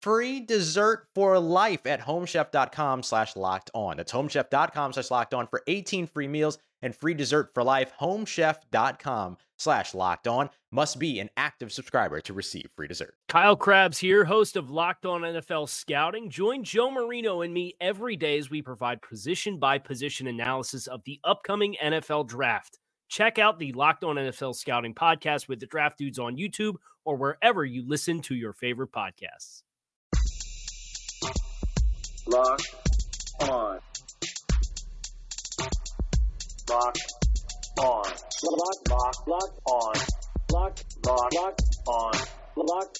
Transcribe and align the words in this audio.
free 0.00 0.40
dessert 0.40 1.06
for 1.14 1.38
life 1.38 1.86
at 1.86 2.00
homechef.com 2.00 3.02
slash 3.02 3.36
locked 3.36 3.70
on. 3.74 3.96
That's 3.96 4.12
homechef.com 4.12 4.92
slash 4.92 5.10
locked 5.10 5.34
on 5.34 5.46
for 5.46 5.62
18 5.66 6.06
free 6.06 6.28
meals 6.28 6.58
and 6.82 6.94
free 6.94 7.14
dessert 7.14 7.50
for 7.54 7.62
life. 7.62 7.92
Homechef.com 8.00 9.36
slash 9.58 9.94
locked 9.94 10.26
on 10.26 10.48
must 10.72 10.98
be 10.98 11.20
an 11.20 11.28
active 11.36 11.72
subscriber 11.72 12.20
to 12.20 12.32
receive 12.32 12.68
free 12.76 12.88
dessert. 12.88 13.14
Kyle 13.28 13.56
Crabbs 13.56 13.98
here, 13.98 14.24
host 14.24 14.56
of 14.56 14.70
Locked 14.70 15.04
On 15.04 15.22
NFL 15.22 15.68
Scouting. 15.68 16.30
Join 16.30 16.64
Joe 16.64 16.90
Marino 16.90 17.42
and 17.42 17.52
me 17.52 17.74
every 17.80 18.16
day 18.16 18.38
as 18.38 18.50
we 18.50 18.62
provide 18.62 19.02
position 19.02 19.58
by 19.58 19.78
position 19.78 20.28
analysis 20.28 20.86
of 20.86 21.02
the 21.04 21.20
upcoming 21.24 21.76
NFL 21.82 22.28
draft. 22.28 22.78
Check 23.08 23.38
out 23.38 23.58
the 23.58 23.72
Locked 23.72 24.04
On 24.04 24.16
NFL 24.16 24.54
Scouting 24.54 24.94
podcast 24.94 25.48
with 25.48 25.60
the 25.60 25.66
draft 25.66 25.98
dudes 25.98 26.18
on 26.18 26.36
YouTube 26.36 26.76
or 27.04 27.16
wherever 27.16 27.64
you 27.64 27.86
listen 27.86 28.22
to 28.22 28.36
your 28.36 28.52
favorite 28.52 28.92
podcasts. 28.92 29.62
Lock 32.30 32.60
on. 33.40 33.78
Lock 36.68 36.96
on. 37.80 38.04
Lock, 38.44 38.88
lock, 38.88 39.26
lock 39.26 39.50
on. 39.64 39.94
Lock, 40.52 40.78
lock, 41.04 41.32
lock 41.34 41.58
on. 41.88 42.12
Lock, 42.54 42.96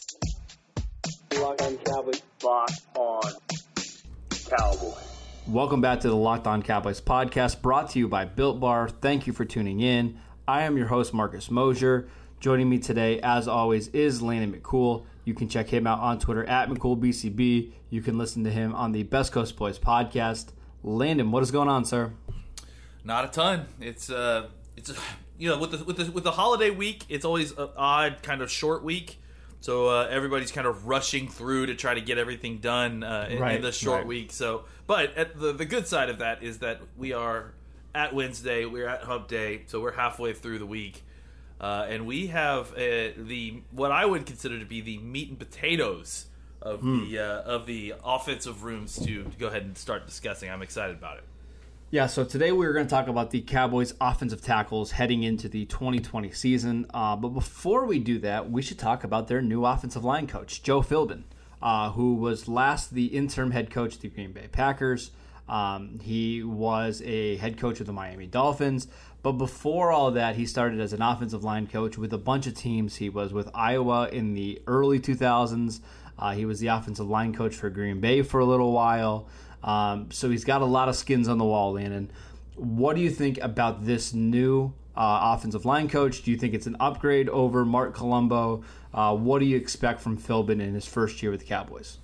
lock 1.39 1.63
on 1.63 1.77
Cowboys. 1.77 2.23
On 2.43 3.23
Cowboys. 4.49 5.43
Welcome 5.47 5.81
back 5.81 6.01
to 6.01 6.09
the 6.09 6.17
Locked 6.17 6.49
On 6.49 6.61
Cowboys 6.65 7.01
podcast 7.01 7.63
brought 7.63 7.91
to 7.91 8.01
you 8.01 8.09
by 8.09 8.25
Built 8.25 8.59
Bar. 8.59 8.89
Thank 8.89 9.29
you 9.29 9.33
for 9.33 9.45
tuning 9.45 9.79
in. 9.79 10.19
I 10.49 10.63
am 10.63 10.77
your 10.77 10.89
host, 10.89 11.15
Marcus 11.15 11.53
Mosher. 11.53 12.09
Joining 12.41 12.71
me 12.71 12.79
today, 12.79 13.21
as 13.21 13.47
always, 13.47 13.89
is 13.89 14.23
Landon 14.23 14.59
McCool. 14.59 15.05
You 15.27 15.35
can 15.35 15.47
check 15.47 15.69
him 15.69 15.87
out 15.87 16.01
on 16.01 16.19
Twitter 16.19 16.43
at 16.47 16.71
McCoolBCB. 16.71 17.71
You 17.91 18.01
can 18.01 18.17
listen 18.17 18.45
to 18.45 18.51
him 18.51 18.75
on 18.75 18.93
the 18.93 19.03
Best 19.03 19.31
Coast 19.31 19.57
Boys 19.59 19.79
podcast. 19.79 20.47
Landon, 20.83 21.33
what 21.33 21.43
is 21.43 21.51
going 21.51 21.69
on, 21.69 21.85
sir? 21.85 22.13
Not 23.05 23.27
a 23.27 23.29
ton. 23.29 23.67
It's 23.79 24.09
uh, 24.09 24.49
it's 24.75 24.91
you 25.39 25.51
know 25.51 25.59
with 25.59 25.73
the 25.73 25.85
with 25.85 25.99
the 25.99 26.11
with 26.11 26.25
the 26.25 26.31
holiday 26.31 26.71
week, 26.71 27.05
it's 27.11 27.27
always 27.27 27.51
an 27.59 27.69
odd 27.77 28.23
kind 28.23 28.41
of 28.41 28.51
short 28.51 28.83
week. 28.83 29.19
So 29.61 29.89
uh, 29.89 30.09
everybody's 30.11 30.51
kind 30.51 30.67
of 30.67 30.87
rushing 30.87 31.29
through 31.29 31.67
to 31.67 31.75
try 31.75 31.93
to 31.93 32.01
get 32.01 32.17
everything 32.17 32.57
done 32.59 33.03
uh, 33.03 33.29
in, 33.29 33.39
Right, 33.39 33.57
in 33.57 33.63
this 33.63 33.77
short 33.77 33.99
right. 33.99 34.07
week. 34.07 34.33
So, 34.33 34.65
but 34.87 35.15
at 35.15 35.39
the 35.39 35.53
the 35.53 35.67
good 35.67 35.87
side 35.87 36.09
of 36.09 36.21
that 36.21 36.43
is 36.43 36.61
that 36.61 36.81
we 36.97 37.13
are 37.13 37.53
at 37.95 38.15
Wednesday, 38.15 38.65
we're 38.65 38.89
at 38.89 39.03
Hump 39.03 39.29
Day, 39.29 39.65
so 39.67 39.83
we're 39.83 39.93
halfway 39.93 40.33
through 40.33 40.59
the 40.61 40.67
week, 40.67 41.03
uh, 41.61 41.87
and 41.89 42.07
we 42.07 42.29
have 42.29 42.73
uh, 42.73 43.13
the 43.17 43.63
what 43.71 43.93
I 43.93 44.07
would 44.07 44.27
consider 44.27 44.59
to 44.59 44.65
be 44.65 44.81
the 44.81 44.99
meat 44.99 45.29
and 45.29 45.39
potatoes 45.39 46.27
of 46.63 46.81
Hmm. 46.81 47.05
the 47.11 47.19
uh, 47.19 47.43
of 47.43 47.67
the 47.67 47.95
offensive 48.05 48.65
rooms 48.65 48.99
to, 48.99 49.25
to 49.25 49.37
go 49.39 49.47
ahead 49.49 49.63
and 49.63 49.77
start 49.79 50.07
discussing. 50.07 50.51
I'm 50.51 50.63
excited 50.63 50.97
about 50.97 51.19
it. 51.19 51.25
Yeah, 51.93 52.07
so 52.07 52.25
today 52.25 52.53
we're 52.53 52.73
going 52.73 52.87
to 52.87 52.91
talk 52.91 53.09
about 53.09 53.31
the 53.33 53.41
Cowboys' 53.41 53.95
offensive 54.01 54.41
tackles 54.43 54.93
heading 54.93 55.25
into 55.25 55.49
the 55.49 55.65
2020 55.65 56.31
season. 56.31 56.87
Uh, 56.95 57.17
but 57.17 57.31
before 57.31 57.85
we 57.85 57.99
do 57.99 58.21
that, 58.21 58.49
we 58.49 58.63
should 58.63 58.79
talk 58.79 59.03
about 59.03 59.27
their 59.27 59.43
new 59.43 59.65
offensive 59.65 60.05
line 60.05 60.29
coach, 60.29 60.63
Joe 60.63 60.83
Philbin, 60.83 61.25
uh, 61.61 61.91
who 61.91 62.15
was 62.15 62.47
last 62.47 62.95
the 62.95 63.07
interim 63.07 63.51
head 63.51 63.71
coach 63.71 63.97
of 63.97 64.03
the 64.03 64.09
Green 64.09 64.31
Bay 64.31 64.47
Packers. 64.53 65.11
Um, 65.51 65.99
he 66.01 66.45
was 66.45 67.03
a 67.05 67.37
head 67.37 67.59
coach 67.59 67.81
of 67.81 67.87
the 67.87 67.93
Miami 67.93 68.27
Dolphins. 68.27 68.87
But 69.23 69.33
before 69.33 69.93
all 69.93 70.13
that, 70.13 70.37
he 70.37 70.47
started 70.47 70.81
as 70.81 70.95
an 70.95 71.03
offensive 71.03 71.45
line 71.45 71.67
coach 71.67 71.99
with 71.99 72.13
a 72.15 72.19
bunch 72.19 72.47
of 72.47 72.55
teams. 72.55 72.97
He 72.97 73.11
was 73.11 73.33
with 73.33 73.51
Iowa 73.53 74.09
in 74.09 74.33
the 74.33 74.63
early 74.67 74.99
2000s. 74.99 75.81
Uh, 76.19 76.33
he 76.33 76.47
was 76.47 76.61
the 76.61 76.69
offensive 76.69 77.09
line 77.09 77.35
coach 77.35 77.57
for 77.57 77.69
Green 77.69 78.01
Bay 78.01 78.23
for 78.23 78.41
a 78.41 78.45
little 78.45 78.73
while. 78.73 79.29
Um, 79.63 80.11
so 80.11 80.31
he's 80.31 80.45
got 80.45 80.63
a 80.63 80.67
lot 80.67 80.89
of 80.89 80.97
skins 80.97 81.29
on 81.29 81.37
the 81.37 81.45
wall, 81.45 81.73
Landon. 81.73 82.11
What 82.55 82.95
do 82.95 83.03
you 83.03 83.11
think 83.11 83.39
about 83.39 83.85
this 83.85 84.15
new 84.15 84.73
uh, 84.97 85.35
offensive 85.37 85.65
line 85.65 85.89
coach? 85.89 86.23
Do 86.23 86.31
you 86.31 86.37
think 86.37 86.55
it's 86.55 86.67
an 86.67 86.77
upgrade 86.79 87.29
over 87.29 87.65
Marc 87.65 87.95
Colombo? 87.95 88.63
Uh, 88.95 89.17
what 89.17 89.41
do 89.41 89.47
you 89.47 89.57
expect 89.57 90.01
from 90.01 90.17
Philbin 90.17 90.63
in 90.63 90.75
his 90.75 90.87
first 90.87 91.23
year 91.23 91.31
with 91.31 91.41
the 91.41 91.47
Cowboys? 91.47 91.99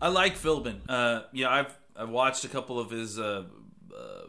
I 0.00 0.08
like 0.08 0.38
Philbin. 0.38 0.80
Uh, 0.88 1.22
yeah, 1.32 1.50
I've 1.50 1.76
I've 1.98 2.08
watched 2.08 2.44
a 2.44 2.48
couple 2.48 2.78
of 2.78 2.90
his 2.90 3.18
uh, 3.18 3.44
uh, 3.96 4.26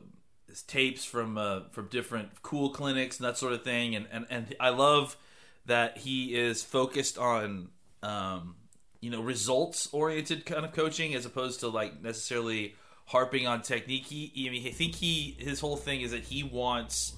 his 0.48 0.62
tapes 0.64 1.06
from 1.06 1.38
uh, 1.38 1.62
from 1.72 1.88
different 1.88 2.42
cool 2.42 2.70
clinics 2.70 3.20
and 3.20 3.28
that 3.28 3.38
sort 3.38 3.54
of 3.54 3.64
thing, 3.64 3.96
and 3.96 4.08
and, 4.12 4.26
and 4.30 4.56
I 4.60 4.70
love 4.70 5.18
that 5.66 5.98
he 5.98 6.36
is 6.36 6.64
focused 6.64 7.18
on 7.18 7.70
um, 8.04 8.56
you 9.02 9.10
know 9.10 9.22
results 9.22 9.88
oriented 9.92 10.46
kind 10.46 10.66
of 10.66 10.74
coaching 10.74 11.14
as 11.14 11.26
opposed 11.26 11.60
to 11.62 11.68
like 11.68 12.02
necessarily 12.02 12.76
harping 13.06 13.48
on 13.48 13.62
technique. 13.62 14.06
He, 14.06 14.48
I 14.48 14.52
mean, 14.52 14.68
I 14.68 14.72
think 14.72 14.96
he 14.96 15.36
his 15.40 15.60
whole 15.60 15.78
thing 15.78 16.02
is 16.02 16.12
that 16.12 16.24
he 16.24 16.44
wants 16.44 17.14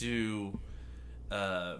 to. 0.00 0.58
Uh, 1.30 1.78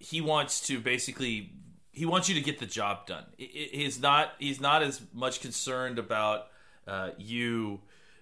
he 0.00 0.20
wants 0.20 0.66
to 0.68 0.78
basically 0.80 1.50
he 1.98 2.06
wants 2.06 2.28
you 2.28 2.34
to 2.36 2.40
get 2.40 2.60
the 2.60 2.66
job 2.66 3.06
done. 3.06 3.24
He's 3.36 4.00
not 4.00 4.32
he's 4.38 4.60
not 4.60 4.82
as 4.82 5.00
much 5.12 5.40
concerned 5.40 5.98
about 5.98 6.46
uh, 6.88 7.10
you 7.18 7.80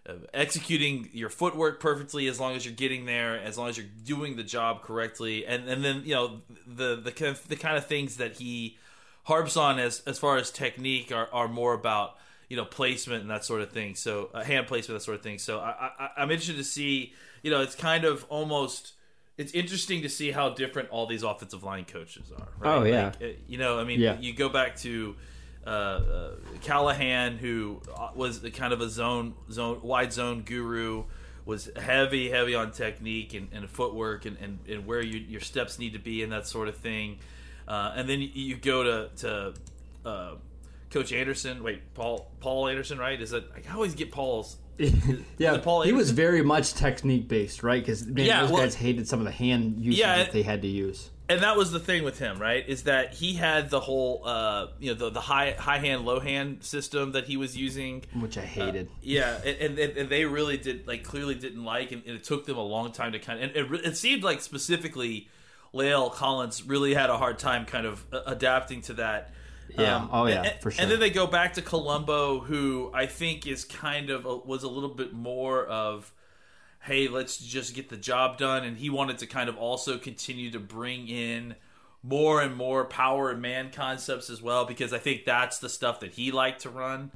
uh, 0.09 0.15
executing 0.35 1.09
your 1.13 1.31
footwork 1.31 1.81
perfectly 1.81 2.27
as 2.29 2.39
long 2.39 2.55
as 2.55 2.65
you're 2.65 2.75
getting 2.75 3.07
there, 3.07 3.39
as 3.39 3.57
long 3.59 3.69
as 3.69 3.77
you're 3.77 3.87
doing 4.05 4.37
the 4.37 4.43
job 4.45 4.83
correctly, 4.83 5.47
and 5.47 5.69
and 5.69 5.85
then 5.85 6.03
you 6.05 6.15
know 6.15 6.41
the 6.67 6.97
the 6.97 7.13
kind 7.13 7.31
of, 7.33 7.49
the 7.49 7.57
kind 7.57 7.77
of 7.77 7.87
things 7.87 8.17
that 8.17 8.35
he 8.37 8.77
harps 9.25 9.57
on 9.57 9.79
as 9.79 10.03
as 10.07 10.19
far 10.19 10.37
as 10.37 10.51
technique 10.51 11.11
are, 11.13 11.29
are 11.33 11.49
more 11.49 11.75
about 11.75 12.17
you 12.49 12.57
know 12.57 12.65
placement 12.65 13.23
and 13.23 13.31
that 13.31 13.45
sort 13.45 13.61
of 13.61 13.71
thing. 13.73 13.95
So 13.95 14.31
uh, 14.35 14.45
hand 14.45 14.67
placement 14.67 15.01
that 15.01 15.05
sort 15.05 15.17
of 15.17 15.23
thing. 15.23 15.39
So 15.39 15.59
I, 15.59 15.91
I 15.99 16.11
I'm 16.19 16.31
interested 16.31 16.57
to 16.57 16.65
see 16.65 17.13
you 17.43 17.51
know 17.51 17.61
it's 17.61 17.75
kind 17.75 18.05
of 18.05 18.25
almost 18.29 18.93
it's 19.39 19.53
interesting 19.53 20.03
to 20.03 20.09
see 20.09 20.31
how 20.31 20.51
different 20.51 20.89
all 20.91 21.07
these 21.07 21.23
offensive 21.23 21.63
line 21.63 21.85
coaches 21.85 22.33
are. 22.35 22.49
Right? 22.59 22.75
Oh, 22.75 22.85
yeah. 22.85 23.07
Like, 23.07 23.23
uh, 23.23 23.27
you 23.47 23.59
know, 23.59 23.79
I 23.79 23.85
mean, 23.85 24.01
Yeah. 24.01 24.19
you 24.19 24.33
go 24.33 24.49
back 24.49 24.77
to 24.77 25.15
uh, 25.67 25.69
uh, 25.71 26.31
Callahan, 26.63 27.39
who 27.39 27.81
was 28.15 28.39
kind 28.55 28.73
of 28.73 28.81
a 28.81 28.89
zone 28.89 29.35
zone 29.51 29.81
wide 29.83 30.13
zone 30.13 30.43
guru, 30.43 31.05
was 31.45 31.71
heavy 31.77 32.31
heavy 32.31 32.55
on 32.55 32.71
technique 32.71 33.35
and, 33.35 33.49
and 33.53 33.69
footwork 33.69 34.27
and, 34.27 34.37
and, 34.39 34.59
and 34.69 34.87
where 34.87 35.03
you, 35.03 35.19
your 35.19 35.41
steps 35.41 35.79
need 35.79 35.93
to 35.95 35.99
be 35.99 36.23
and 36.23 36.33
that 36.33 36.47
sort 36.47 36.69
of 36.69 36.77
thing. 36.77 37.19
Uh, 37.67 37.93
and 37.97 38.09
then 38.09 38.21
you, 38.21 38.29
you 38.33 38.57
go 38.57 38.83
to 38.85 39.11
to 39.17 39.55
uh, 40.09 40.35
Coach 40.91 41.13
Anderson. 41.13 41.63
Wait, 41.63 41.83
Paul 41.95 42.31
Paul 42.41 42.69
Anderson, 42.69 42.99
right? 42.99 43.21
Is 43.21 43.31
that 43.31 43.45
I 43.69 43.75
always 43.75 43.95
get 43.95 44.13
Paul's. 44.13 44.57
yeah, 45.39 45.57
Paul 45.57 45.83
he 45.83 45.93
was 45.93 46.11
very 46.11 46.43
much 46.43 46.75
technique 46.75 47.29
based, 47.29 47.63
right? 47.63 47.83
Because 47.83 48.07
Yeah, 48.07 48.43
those 48.43 48.53
well- 48.53 48.63
guys 48.63 48.75
hated 48.75 49.09
some 49.09 49.19
of 49.21 49.25
the 49.25 49.33
hand 49.33 49.79
usage 49.81 50.01
Yeah, 50.01 50.19
that 50.19 50.33
they 50.33 50.43
had 50.43 50.63
to 50.63 50.69
use. 50.69 51.11
And 51.29 51.43
that 51.43 51.57
was 51.57 51.73
the 51.73 51.81
thing 51.81 52.05
with 52.05 52.19
him, 52.19 52.39
right? 52.39 52.67
Is 52.69 52.85
that 52.85 53.15
he 53.15 53.35
had 53.35 53.69
the 53.69 53.81
whole, 53.81 54.23
uh, 54.25 54.69
you 54.79 54.93
know, 54.93 54.99
the, 54.99 55.11
the 55.11 55.21
high 55.21 55.57
high 55.59 55.79
hand 55.79 56.05
low 56.05 56.21
hand 56.21 56.63
system 56.63 57.13
that 57.13 57.25
he 57.25 57.37
was 57.37 57.57
using. 57.57 58.05
Which 58.15 58.39
I 58.39 58.43
hated. 58.43 58.89
Yeah, 59.03 59.37
and, 59.45 59.79
and, 59.79 59.97
and 59.97 60.09
they 60.09 60.25
really 60.25 60.57
did 60.57 60.87
like 60.87 61.03
clearly 61.03 61.35
didn't 61.35 61.65
like, 61.65 61.91
and, 61.91 62.03
and 62.07 62.17
it 62.17 62.25
took 62.25 62.47
them 62.47 62.57
a 62.57 62.63
long 62.63 62.93
time 62.93 63.13
to 63.13 63.19
kind 63.19 63.43
of. 63.43 63.57
And 63.57 63.75
it, 63.75 63.87
it 63.87 63.97
seemed 63.97 64.23
like 64.23 64.41
specifically, 64.41 65.29
La'el 65.75 66.13
Collins 66.13 66.63
really 66.63 66.95
had 66.95 67.11
a 67.11 67.19
hard 67.19 67.39
time 67.39 67.67
kind 67.67 67.87
of 67.87 68.05
uh, 68.13 68.21
adapting 68.27 68.83
to 68.83 68.95
that. 68.95 69.33
Yeah. 69.77 70.07
Oh, 70.11 70.27
yeah, 70.27 70.43
and, 70.43 70.61
for 70.61 70.71
sure. 70.71 70.81
And 70.81 70.91
then 70.91 71.01
they 71.01 71.11
go 71.11 71.27
back 71.27 71.55
to 71.55 71.63
Colombo, 71.63 72.39
who 72.39 72.91
I 72.95 73.07
think 73.07 73.47
is 73.49 73.65
kind 73.65 74.11
of 74.11 74.25
a, 74.25 74.37
was 74.37 74.63
a 74.63 74.69
little 74.69 74.95
bit 74.95 75.13
more 75.13 75.67
of, 75.67 76.11
hey, 76.87 77.09
let's 77.09 77.37
just 77.39 77.75
get 77.75 77.89
the 77.89 77.97
job 77.97 78.39
done, 78.39 78.65
and 78.65 78.79
he 78.79 78.89
wanted 78.91 79.19
to 79.19 79.27
kind 79.27 79.49
of 79.49 79.57
also 79.57 79.99
continue 79.99 80.51
to 80.53 80.59
bring 80.61 81.09
in 81.09 81.55
more 82.03 82.41
and 82.41 82.55
more 82.55 82.85
power 82.85 83.31
and 83.31 83.43
man 83.43 83.71
concepts 83.73 84.31
as 84.31 84.41
well, 84.41 84.65
because 84.65 84.93
I 84.93 84.99
think 84.99 85.25
that's 85.25 85.59
the 85.59 85.69
stuff 85.69 86.01
that 86.01 86.13
he 86.13 86.31
liked 86.31 86.63
to 86.63 86.71
run. 86.71 87.11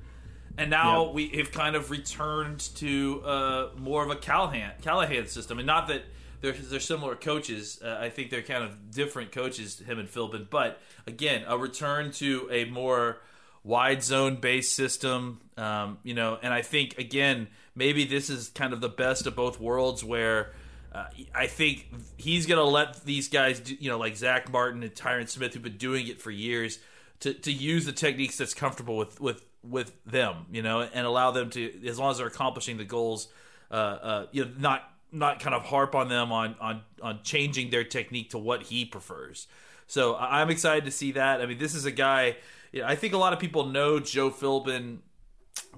And 0.58 0.68
now 0.70 1.06
Yep. 1.06 1.14
we 1.14 1.28
have 1.38 1.52
kind 1.52 1.76
of 1.76 1.90
returned 1.90 2.58
to 2.76 3.22
uh, 3.24 3.68
more 3.78 4.02
of 4.04 4.10
a 4.10 4.16
Callahan 4.16 4.72
Callahan 4.82 5.26
system, 5.28 5.58
and 5.58 5.66
not 5.66 5.86
that 5.88 6.02
they're 6.40 6.52
they're 6.52 6.80
similar 6.80 7.14
coaches. 7.14 7.80
Uh, 7.82 7.98
I 8.00 8.10
think 8.10 8.30
they're 8.30 8.42
kind 8.42 8.64
of 8.64 8.90
different 8.90 9.30
coaches, 9.30 9.78
him 9.78 9.98
and 10.00 10.08
Philbin. 10.08 10.50
But 10.50 10.80
again, 11.06 11.44
a 11.46 11.56
return 11.56 12.10
to 12.12 12.48
a 12.50 12.64
more 12.64 13.20
wide 13.64 14.02
zone 14.02 14.36
based 14.36 14.74
system. 14.74 15.40
Um, 15.56 15.98
you 16.02 16.14
know, 16.14 16.38
and 16.42 16.52
I 16.52 16.62
think 16.62 16.98
again 16.98 17.48
maybe 17.74 18.04
this 18.04 18.30
is 18.30 18.48
kind 18.48 18.72
of 18.72 18.80
the 18.80 18.88
best 18.88 19.26
of 19.26 19.36
both 19.36 19.60
worlds 19.60 20.04
where. 20.04 20.52
Uh, 20.92 21.06
I 21.32 21.46
think 21.46 21.86
he's 22.16 22.46
going 22.46 22.58
to 22.58 22.64
let 22.64 23.04
these 23.04 23.28
guys, 23.28 23.60
do, 23.60 23.76
you 23.78 23.88
know, 23.88 23.96
like 23.96 24.16
Zack 24.16 24.50
Martin 24.50 24.82
and 24.82 24.92
Tyron 24.92 25.28
Smith, 25.28 25.54
who've 25.54 25.62
been 25.62 25.76
doing 25.76 26.08
it 26.08 26.20
for 26.20 26.32
years, 26.32 26.80
to, 27.20 27.32
to 27.32 27.52
use 27.52 27.86
the 27.86 27.92
techniques 27.92 28.36
that's 28.36 28.54
comfortable 28.54 28.96
with, 28.96 29.20
with 29.20 29.40
with 29.62 29.92
them, 30.04 30.46
you 30.50 30.62
know, 30.62 30.80
and 30.80 31.06
allow 31.06 31.30
them 31.30 31.50
to, 31.50 31.86
as 31.86 31.98
long 31.98 32.10
as 32.10 32.18
they're 32.18 32.26
accomplishing 32.26 32.76
the 32.76 32.84
goals, 32.84 33.28
uh, 33.70 33.74
uh, 33.74 34.26
you 34.32 34.44
know, 34.44 34.50
not 34.58 34.82
not 35.12 35.38
kind 35.38 35.54
of 35.54 35.62
harp 35.62 35.94
on 35.94 36.08
them 36.08 36.32
on 36.32 36.56
on 36.60 36.82
on 37.00 37.20
changing 37.22 37.70
their 37.70 37.84
technique 37.84 38.30
to 38.30 38.38
what 38.38 38.64
he 38.64 38.84
prefers. 38.84 39.46
So 39.86 40.16
I'm 40.16 40.50
excited 40.50 40.86
to 40.86 40.90
see 40.90 41.12
that. 41.12 41.40
I 41.40 41.46
mean, 41.46 41.58
this 41.58 41.74
is 41.74 41.84
a 41.84 41.92
guy. 41.92 42.36
You 42.72 42.82
know, 42.82 42.86
I 42.86 42.96
think 42.96 43.14
a 43.14 43.18
lot 43.18 43.32
of 43.32 43.38
people 43.38 43.66
know 43.66 43.98
Joe 43.98 44.30
Philbin 44.30 44.98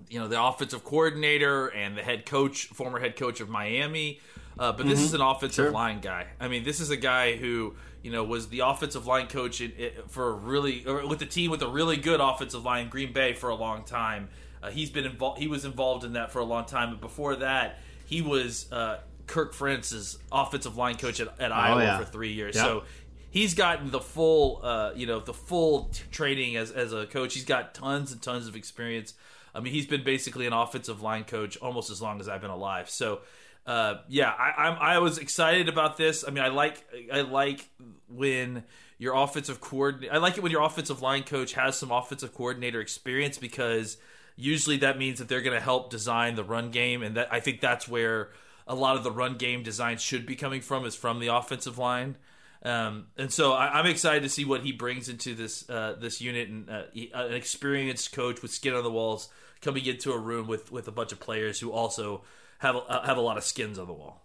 you 0.09 0.19
know 0.19 0.29
the 0.29 0.43
offensive 0.43 0.85
coordinator 0.85 1.69
and 1.69 1.97
the 1.97 2.03
head 2.03 2.27
coach, 2.27 2.67
former 2.67 3.01
head 3.01 3.17
coach 3.17 3.41
of 3.41 3.49
Miami. 3.49 4.21
Uh, 4.59 4.73
but 4.73 4.87
this 4.87 5.01
is 5.01 5.15
an 5.15 5.23
offensive 5.23 5.73
line 5.73 6.01
guy. 6.01 6.27
I 6.39 6.49
mean, 6.49 6.63
this 6.63 6.81
is 6.81 6.91
a 6.91 6.97
guy 6.97 7.37
who 7.37 7.75
you 8.03 8.13
know 8.13 8.25
was 8.25 8.49
the 8.49 8.61
offensive 8.61 9.07
line 9.07 9.29
coach 9.29 9.61
in, 9.61 9.71
in, 9.73 9.91
for 10.09 10.31
a 10.31 10.33
really 10.33 10.85
with 11.09 11.19
the 11.19 11.27
team 11.27 11.51
with 11.51 11.63
a 11.63 11.69
really 11.69 11.97
good 11.97 12.21
offensive 12.21 12.65
line, 12.65 12.89
Green 12.89 13.13
Bay, 13.13 13.33
for 13.33 13.49
a 13.49 13.55
long 13.55 13.85
time. 13.85 14.29
Uh, 14.63 14.71
he's 14.71 14.91
been 14.91 15.07
involved. 15.07 15.41
He 15.41 15.49
was 15.49 15.65
involved 15.65 16.05
in 16.05 16.13
that 16.13 16.31
for 16.31 16.39
a 16.39 16.45
long 16.45 16.67
time. 16.67 16.91
But 16.91 17.01
before 17.01 17.37
that, 17.37 17.81
he 18.07 18.21
was 18.21 18.71
uh, 18.71 18.99
Kirk 19.27 19.55
Ferentz's 19.55 20.19
offensive 20.31 20.77
line 20.77 20.97
coach 20.97 21.19
at, 21.21 21.41
at 21.41 21.51
Iowa 21.51 21.83
yeah. 21.83 21.99
for 21.99 22.05
three 22.05 22.33
years. 22.33 22.55
Yep. 22.55 22.65
So 22.65 22.85
he's 23.33 23.55
gotten 23.55 23.91
the 23.91 24.01
full, 24.01 24.61
uh, 24.63 24.93
you 24.95 25.07
know, 25.07 25.19
the 25.19 25.35
full 25.35 25.87
t- 25.87 26.05
training 26.13 26.57
as 26.57 26.71
as 26.71 26.93
a 26.93 27.07
coach. 27.07 27.35
He's 27.35 27.45
got 27.45 27.75
tons 27.75 28.13
and 28.13 28.23
tons 28.23 28.47
of 28.47 28.55
experience. 28.55 29.15
I 29.53 29.61
mean, 29.61 29.73
he's 29.73 29.87
been 29.87 30.05
basically 30.05 30.47
an 30.47 30.53
offensive 30.53 31.03
line 31.03 31.25
coach 31.25 31.57
almost 31.57 31.91
as 31.91 32.01
long 32.01 32.21
as 32.21 32.29
I've 32.29 32.41
been 32.41 32.51
alive. 32.51 32.89
So, 32.89 33.21
uh, 33.67 33.97
yeah, 34.09 34.31
I, 34.31 34.69
I'm 34.69 34.79
I 34.79 34.99
was 34.99 35.19
excited 35.19 35.69
about 35.69 35.97
this. 35.97 36.25
I 36.27 36.31
mean, 36.31 36.45
I 36.45 36.49
like 36.49 36.85
I 37.13 37.23
like 37.23 37.69
when 38.09 38.63
your 38.99 39.17
offensive 39.17 39.61
coordinator. 39.61 40.15
I 40.15 40.19
like 40.19 40.37
it 40.37 40.43
when 40.43 40.53
your 40.53 40.63
offensive 40.63 41.03
line 41.03 41.25
coach 41.25 41.55
has 41.55 41.77
some 41.77 41.91
offensive 41.91 42.33
coordinator 42.35 42.81
experience 42.81 43.39
because 43.39 43.97
usually 44.37 44.77
that 44.79 44.99
means 44.99 45.19
that 45.19 45.29
they're 45.29 45.43
going 45.43 45.57
to 45.57 45.65
help 45.65 45.91
design 45.91 46.37
the 46.37 46.45
run 46.45 46.71
game, 46.71 47.03
and 47.03 47.17
that 47.17 47.33
I 47.33 47.41
think 47.41 47.61
that's 47.61 47.89
where 47.89 48.31
a 48.67 48.75
lot 48.75 48.97
of 48.97 49.05
the 49.05 49.11
run 49.11 49.37
game 49.37 49.63
design 49.63 49.99
should 49.99 50.25
be 50.25 50.37
coming 50.37 50.61
from 50.61 50.85
is 50.85 50.95
from 50.95 51.19
the 51.19 51.29
offensive 51.29 51.79
line. 51.79 52.17
Um, 52.65 53.07
and 53.17 53.33
so 53.33 53.53
I, 53.53 53.81
I'm 53.81 53.87
excited 53.87 54.23
to 54.23 54.29
see 54.29 54.45
what 54.45 54.61
he 54.63 54.73
brings 54.73 55.09
into 55.09 55.35
this 55.35 55.69
uh, 55.69 55.97
this 55.99 56.21
unit 56.21 56.49
and 56.49 56.71
uh, 56.71 56.83
he- 56.93 57.11
an 57.13 57.35
experienced 57.35 58.13
coach 58.13 58.41
with 58.41 58.53
skin 58.53 58.75
on 58.75 58.85
the 58.85 58.91
walls 58.91 59.29
coming 59.61 59.85
into 59.87 60.13
a 60.13 60.19
room 60.19 60.47
with, 60.47 60.71
with 60.71 60.87
a 60.89 60.93
bunch 60.93 61.13
of 61.13 61.21
players 61.21 61.59
who 61.61 61.73
also 61.73 62.23
have 62.59 62.77
uh, 62.77 63.03
have 63.03 63.17
a 63.17 63.21
lot 63.21 63.37
of 63.37 63.45
skins 63.45 63.79
on 63.79 63.87
the 63.87 63.93
wall. 63.93 64.23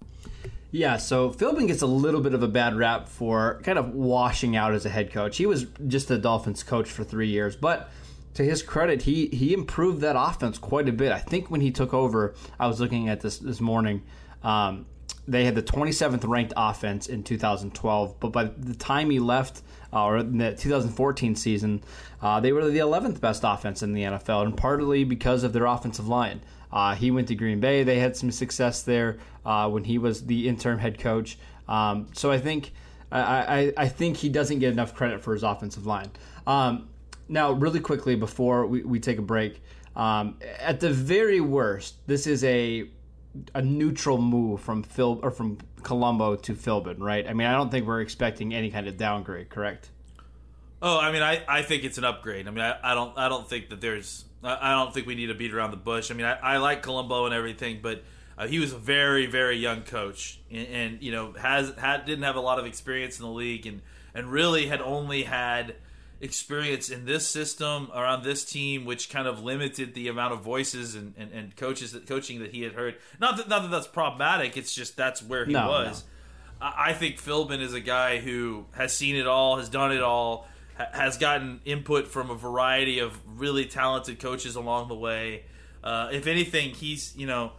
Yeah, 0.69 0.98
so 0.98 1.31
Philbin 1.31 1.68
gets 1.68 1.81
a 1.81 1.88
little 1.88 2.22
bit 2.22 2.34
of 2.34 2.44
a 2.44 2.48
bad 2.48 2.75
rap 2.75 3.07
for 3.07 3.62
kind 3.63 3.80
of 3.80 3.94
washing 3.94 4.56
out 4.56 4.74
as 4.74 4.86
a 4.86 4.89
head 4.89 5.12
coach. 5.12 5.38
He 5.38 5.45
was 5.45 5.66
just 5.88 6.10
the 6.10 6.18
Dolphins 6.18 6.62
coach 6.62 6.89
for 6.89 7.04
three 7.04 7.30
years, 7.30 7.56
but 7.56 7.89
to 8.36 8.44
his 8.44 8.62
credit, 8.62 9.01
he 9.01 9.28
he 9.28 9.54
improved 9.54 10.01
that 10.01 10.16
offense 10.18 10.60
quite 10.60 10.88
a 10.88 10.92
bit. 10.92 11.12
I 11.12 11.19
think 11.19 11.50
when 11.50 11.62
he 11.62 11.72
took 11.72 11.94
over, 11.94 12.36
I 12.60 12.68
was 12.68 12.80
looking 12.80 13.10
at 13.10 13.22
this 13.22 13.39
this 13.39 13.60
morning. 13.60 14.04
Um, 14.44 14.86
they 15.27 15.44
had 15.44 15.56
the 15.56 15.63
27th 15.63 16.27
ranked 16.27 16.53
offense 16.56 17.07
in 17.07 17.24
2012, 17.24 18.19
but 18.19 18.31
by 18.31 18.45
the 18.45 18.75
time 18.75 19.09
he 19.09 19.19
left, 19.19 19.62
uh, 19.91 20.06
or 20.06 20.24
the 20.24 20.56
2014 20.56 21.35
season, 21.35 21.83
uh, 22.21 22.39
they 22.39 22.51
were 22.51 22.69
the 22.69 22.79
11th 22.79 23.19
best 23.19 23.44
offense 23.45 23.83
in 23.83 23.94
the 23.94 24.03
NFL, 24.03 24.45
and 24.45 24.56
partly 24.56 25.03
because 25.03 25.44
of 25.44 25.53
their 25.53 25.65
offensive 25.65 26.07
line. 26.07 26.41
Uh, 26.71 26.95
he 26.95 27.12
went 27.12 27.27
to 27.29 27.35
Green 27.35 27.59
Bay. 27.59 27.83
They 27.83 28.00
had 28.00 28.15
some 28.18 28.29
success 28.31 28.83
there 28.83 29.19
uh, 29.45 29.69
when 29.69 29.85
he 29.85 29.97
was 29.97 30.25
the 30.25 30.50
interim 30.50 30.79
head 30.79 31.00
coach. 31.00 31.38
Um, 31.68 32.07
so 32.13 32.29
I 32.29 32.39
think 32.39 32.74
I, 33.12 33.21
I, 33.21 33.74
I 33.77 33.88
think 33.88 34.18
he 34.18 34.29
doesn't 34.29 34.59
get 34.59 34.74
enough 34.74 34.94
credit 34.94 35.21
for 35.21 35.33
his 35.33 35.44
offensive 35.44 35.85
line. 35.85 36.12
Um, 36.45 36.89
now, 37.29 37.51
really 37.51 37.79
quickly 37.79 38.15
before 38.15 38.65
we, 38.65 38.83
we 38.83 39.00
take 39.00 39.18
a 39.18 39.21
break, 39.21 39.62
um, 39.95 40.38
at 40.59 40.79
the 40.79 40.91
very 40.91 41.41
worst, 41.41 41.95
this 42.07 42.27
is 42.27 42.44
a 42.44 42.89
a 43.53 43.62
neutral 43.62 44.18
move 44.18 44.62
from 44.62 44.83
Phil 44.83 45.19
or 45.21 45.31
from 45.31 45.57
Colombo 45.83 46.35
to 46.35 46.53
Philbin, 46.53 47.00
right? 47.00 47.27
I 47.27 47.33
mean, 47.33 47.47
I 47.47 47.53
don't 47.53 47.69
think 47.69 47.85
we're 47.85 48.01
expecting 48.01 48.53
any 48.53 48.71
kind 48.71 48.88
of 48.88 48.97
downgrade, 48.97 49.50
correct? 49.50 49.89
Oh, 50.81 51.00
I 51.00 51.12
mean, 51.12 51.24
I, 51.24 51.44
I 51.47 51.62
think 51.63 51.83
it's 51.83 51.97
an 51.97 52.03
upgrade. 52.03 52.47
I 52.47 52.51
mean, 52.51 52.63
I, 52.63 52.77
I 52.83 52.94
don't 52.94 53.18
I 53.18 53.29
don't 53.29 53.47
think 53.50 53.69
that 53.69 53.81
there's 53.81 54.25
I 54.44 54.71
don't 54.71 54.94
think 54.94 55.07
we 55.07 55.15
need 55.15 55.27
to 55.27 55.33
beat 55.33 55.53
around 55.53 55.71
the 55.71 55.77
bush. 55.77 56.12
I 56.12 56.13
mean, 56.13 56.25
I, 56.25 56.33
I 56.35 56.57
like 56.57 56.83
Colombo 56.83 57.25
and 57.25 57.33
everything, 57.33 57.79
but 57.81 58.03
uh, 58.38 58.47
he 58.47 58.59
was 58.59 58.74
a 58.74 58.77
very 58.77 59.25
very 59.25 59.57
young 59.57 59.81
coach, 59.81 60.39
and, 60.51 60.67
and 60.67 61.03
you 61.03 61.12
know 61.12 61.34
has 61.34 61.74
had 61.77 62.05
didn't 62.05 62.24
have 62.24 62.36
a 62.36 62.41
lot 62.41 62.60
of 62.60 62.65
experience 62.65 63.19
in 63.19 63.25
the 63.25 63.31
league, 63.31 63.65
and 63.65 63.81
and 64.13 64.31
really 64.31 64.67
had 64.67 64.81
only 64.81 65.24
had 65.24 65.75
experience 66.19 66.89
in 66.89 67.05
this 67.05 67.27
system 67.27 67.89
around 67.93 68.24
this 68.24 68.43
team, 68.43 68.86
which 68.86 69.09
kind 69.09 69.27
of 69.27 69.43
limited 69.43 69.93
the 69.93 70.07
amount 70.07 70.33
of 70.33 70.41
voices 70.41 70.95
and, 70.95 71.13
and, 71.17 71.31
and 71.31 71.55
coaches 71.55 71.91
that 71.91 72.07
coaching 72.07 72.39
that 72.39 72.53
he 72.53 72.63
had 72.63 72.74
heard. 72.74 72.95
Not 73.19 73.38
that 73.38 73.47
not 73.47 73.62
that 73.63 73.71
that's 73.71 73.88
problematic. 73.88 74.57
It's 74.57 74.74
just 74.74 74.97
that's 74.97 75.21
where 75.21 75.45
he 75.45 75.53
No, 75.53 75.67
was. 75.67 76.03
I 76.59 76.89
I 76.89 76.93
think 76.93 77.21
Philbin 77.21 77.62
is 77.62 77.74
a 77.74 77.79
guy 77.79 78.17
who 78.17 78.65
has 78.71 78.95
seen 78.95 79.15
it 79.15 79.27
all, 79.27 79.57
has 79.57 79.69
done 79.69 79.91
it 79.91 80.01
all, 80.01 80.47
ha- 80.77 80.89
has 80.91 81.17
gotten 81.17 81.62
input 81.65 82.07
from 82.07 82.31
a 82.31 82.36
variety 82.36 83.00
of 83.00 83.19
really 83.39 83.65
talented 83.65 84.19
coaches 84.19 84.55
along 84.55 84.88
the 84.88 84.95
way. 84.95 85.43
Uh, 85.83 86.09
if 86.12 86.25
anything, 86.25 86.71
he's 86.71 87.15
you 87.15 87.27
know, 87.27 87.51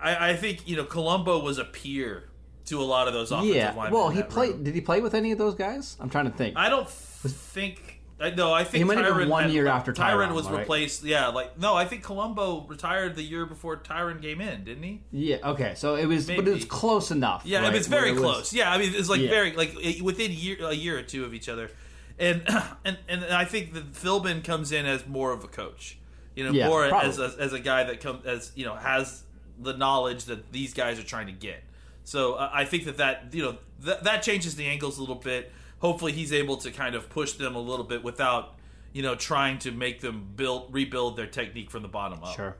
I, 0.00 0.30
I 0.30 0.36
think 0.36 0.68
you 0.68 0.76
know 0.76 0.84
Colombo 0.84 1.42
was 1.42 1.56
a 1.58 1.64
peer 1.64 2.28
to 2.66 2.80
a 2.80 2.84
lot 2.84 3.08
of 3.08 3.14
those 3.14 3.30
offensive 3.30 3.54
yeah. 3.56 3.68
linemen. 3.74 3.92
Well, 3.92 4.10
he 4.10 4.22
played. 4.22 4.52
room. 4.52 4.64
Did 4.64 4.74
he 4.74 4.80
play 4.80 5.00
with 5.00 5.14
any 5.14 5.32
of 5.32 5.38
those 5.38 5.54
guys? 5.54 5.96
I'm 6.00 6.10
trying 6.10 6.30
to 6.30 6.36
think. 6.36 6.56
I 6.56 6.68
don't 6.68 6.88
think. 6.88 8.00
I, 8.20 8.30
no, 8.30 8.52
I 8.52 8.62
think 8.62 8.76
He 8.76 8.84
might 8.84 8.96
have 8.98 9.16
been 9.16 9.28
one 9.28 9.42
had- 9.44 9.52
year 9.52 9.66
after 9.66 9.92
Tyron 9.92 10.28
Tyron, 10.28 10.34
was 10.34 10.48
right? 10.48 10.60
replaced. 10.60 11.02
Yeah, 11.02 11.28
like 11.28 11.58
no, 11.58 11.74
I 11.74 11.84
think 11.84 12.04
Colombo 12.04 12.64
retired 12.68 13.16
the 13.16 13.22
year 13.24 13.44
before 13.44 13.76
Tyron 13.76 14.22
came 14.22 14.40
in, 14.40 14.64
didn't 14.64 14.84
he? 14.84 15.02
yeah. 15.10 15.36
Okay. 15.50 15.74
So 15.76 15.96
it 15.96 16.06
was, 16.06 16.26
but 16.26 16.46
it 16.46 16.52
was 16.54 16.64
close 16.64 17.10
enough. 17.10 17.42
Yeah, 17.44 17.60
I 17.62 17.68
mean, 17.68 17.74
it's 17.74 17.88
very 17.88 18.10
it 18.10 18.12
was- 18.12 18.20
close. 18.22 18.52
Yeah, 18.54 18.70
I 18.72 18.78
mean, 18.78 18.92
it's 18.94 19.08
like 19.08 19.20
Yeah. 19.20 19.30
very 19.30 19.52
like 19.52 19.74
within 20.00 20.30
year, 20.30 20.56
a 20.64 20.72
year 20.72 20.96
or 20.98 21.02
two 21.02 21.24
of 21.24 21.34
each 21.34 21.48
other, 21.48 21.70
and 22.18 22.42
and 22.84 22.98
and 23.08 23.24
I 23.24 23.44
think 23.44 23.74
that 23.74 23.92
Philbin 23.92 24.44
comes 24.44 24.70
in 24.70 24.86
as 24.86 25.06
more 25.08 25.32
of 25.32 25.42
a 25.42 25.48
coach, 25.48 25.98
you 26.36 26.44
know, 26.44 26.52
Yeah, 26.52 26.68
more 26.68 26.84
as 26.84 27.18
a, 27.18 27.34
as 27.38 27.52
a 27.52 27.60
guy 27.60 27.82
that 27.84 28.00
comes 28.00 28.24
as 28.26 28.52
you 28.54 28.64
know 28.64 28.76
has 28.76 29.24
the 29.60 29.76
knowledge 29.76 30.26
that 30.26 30.52
these 30.52 30.72
guys 30.72 30.98
are 31.00 31.04
trying 31.04 31.26
to 31.26 31.32
get. 31.32 31.62
So 32.04 32.34
uh, 32.34 32.50
I 32.52 32.64
think 32.66 32.84
that 32.84 32.98
that 32.98 33.28
you 33.32 33.42
know 33.42 33.58
that 33.80 34.04
that 34.04 34.22
changes 34.22 34.54
the 34.54 34.66
angles 34.66 34.98
a 34.98 35.00
little 35.00 35.16
bit. 35.16 35.50
Hopefully, 35.78 36.12
he's 36.12 36.32
able 36.32 36.56
to 36.58 36.70
kind 36.70 36.94
of 36.94 37.08
push 37.08 37.32
them 37.32 37.56
a 37.56 37.60
little 37.60 37.84
bit 37.84 38.04
without 38.04 38.56
you 38.92 39.02
know 39.02 39.14
trying 39.14 39.58
to 39.60 39.72
make 39.72 40.00
them 40.00 40.28
build 40.36 40.72
rebuild 40.72 41.16
their 41.16 41.26
technique 41.26 41.70
from 41.70 41.82
the 41.82 41.88
bottom 41.88 42.22
up. 42.22 42.36
Sure. 42.36 42.56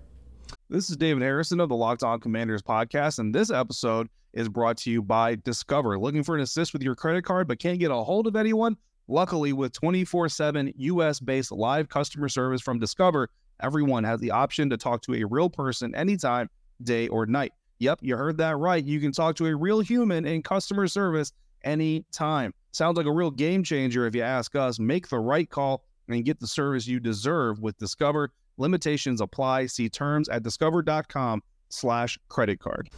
This 0.70 0.90
is 0.90 0.96
David 0.96 1.22
Harrison 1.22 1.60
of 1.60 1.68
the 1.68 1.76
Locked 1.76 2.02
On 2.02 2.18
Commanders 2.18 2.62
podcast, 2.62 3.18
and 3.18 3.34
this 3.34 3.50
episode 3.50 4.08
is 4.32 4.48
brought 4.48 4.78
to 4.78 4.90
you 4.90 5.02
by 5.02 5.36
Discover. 5.36 5.98
Looking 5.98 6.24
for 6.24 6.34
an 6.34 6.40
assist 6.40 6.72
with 6.72 6.82
your 6.82 6.94
credit 6.94 7.24
card 7.24 7.46
but 7.46 7.58
can't 7.58 7.78
get 7.78 7.90
a 7.90 7.96
hold 7.96 8.26
of 8.26 8.36
anyone? 8.36 8.76
Luckily, 9.06 9.52
with 9.52 9.72
24 9.72 10.30
7 10.30 10.72
US 10.74 11.20
based 11.20 11.52
live 11.52 11.90
customer 11.90 12.30
service 12.30 12.62
from 12.62 12.78
Discover, 12.78 13.28
everyone 13.62 14.04
has 14.04 14.20
the 14.20 14.30
option 14.30 14.70
to 14.70 14.78
talk 14.78 15.02
to 15.02 15.14
a 15.14 15.24
real 15.24 15.50
person 15.50 15.94
anytime, 15.94 16.48
day 16.82 17.08
or 17.08 17.26
night. 17.26 17.52
Yep, 17.78 18.00
you 18.02 18.16
heard 18.16 18.38
that 18.38 18.57
right. 18.57 18.83
You 18.85 19.00
can 19.00 19.12
talk 19.12 19.37
to 19.37 19.47
a 19.47 19.54
real 19.54 19.81
human 19.81 20.25
in 20.25 20.43
customer 20.43 20.87
service 20.87 21.33
anytime. 21.64 22.52
Sounds 22.73 22.97
like 22.97 23.07
a 23.07 23.12
real 23.12 23.31
game 23.31 23.62
changer 23.62 24.07
if 24.07 24.14
you 24.14 24.23
ask 24.23 24.54
us. 24.57 24.78
Make 24.78 25.09
the 25.09 25.19
right 25.19 25.49
call 25.49 25.85
and 26.09 26.25
get 26.25 26.40
the 26.40 26.47
service 26.47 26.87
you 26.87 27.00
deserve 27.00 27.61
with 27.61 27.76
Discover. 27.78 28.31
Limitations 28.57 29.21
apply. 29.21 29.66
See 29.66 29.88
terms 29.88 30.28
at 30.28 30.43
discover.com 30.43 31.43
slash 31.69 32.19
credit 32.28 32.61
card. 32.61 32.90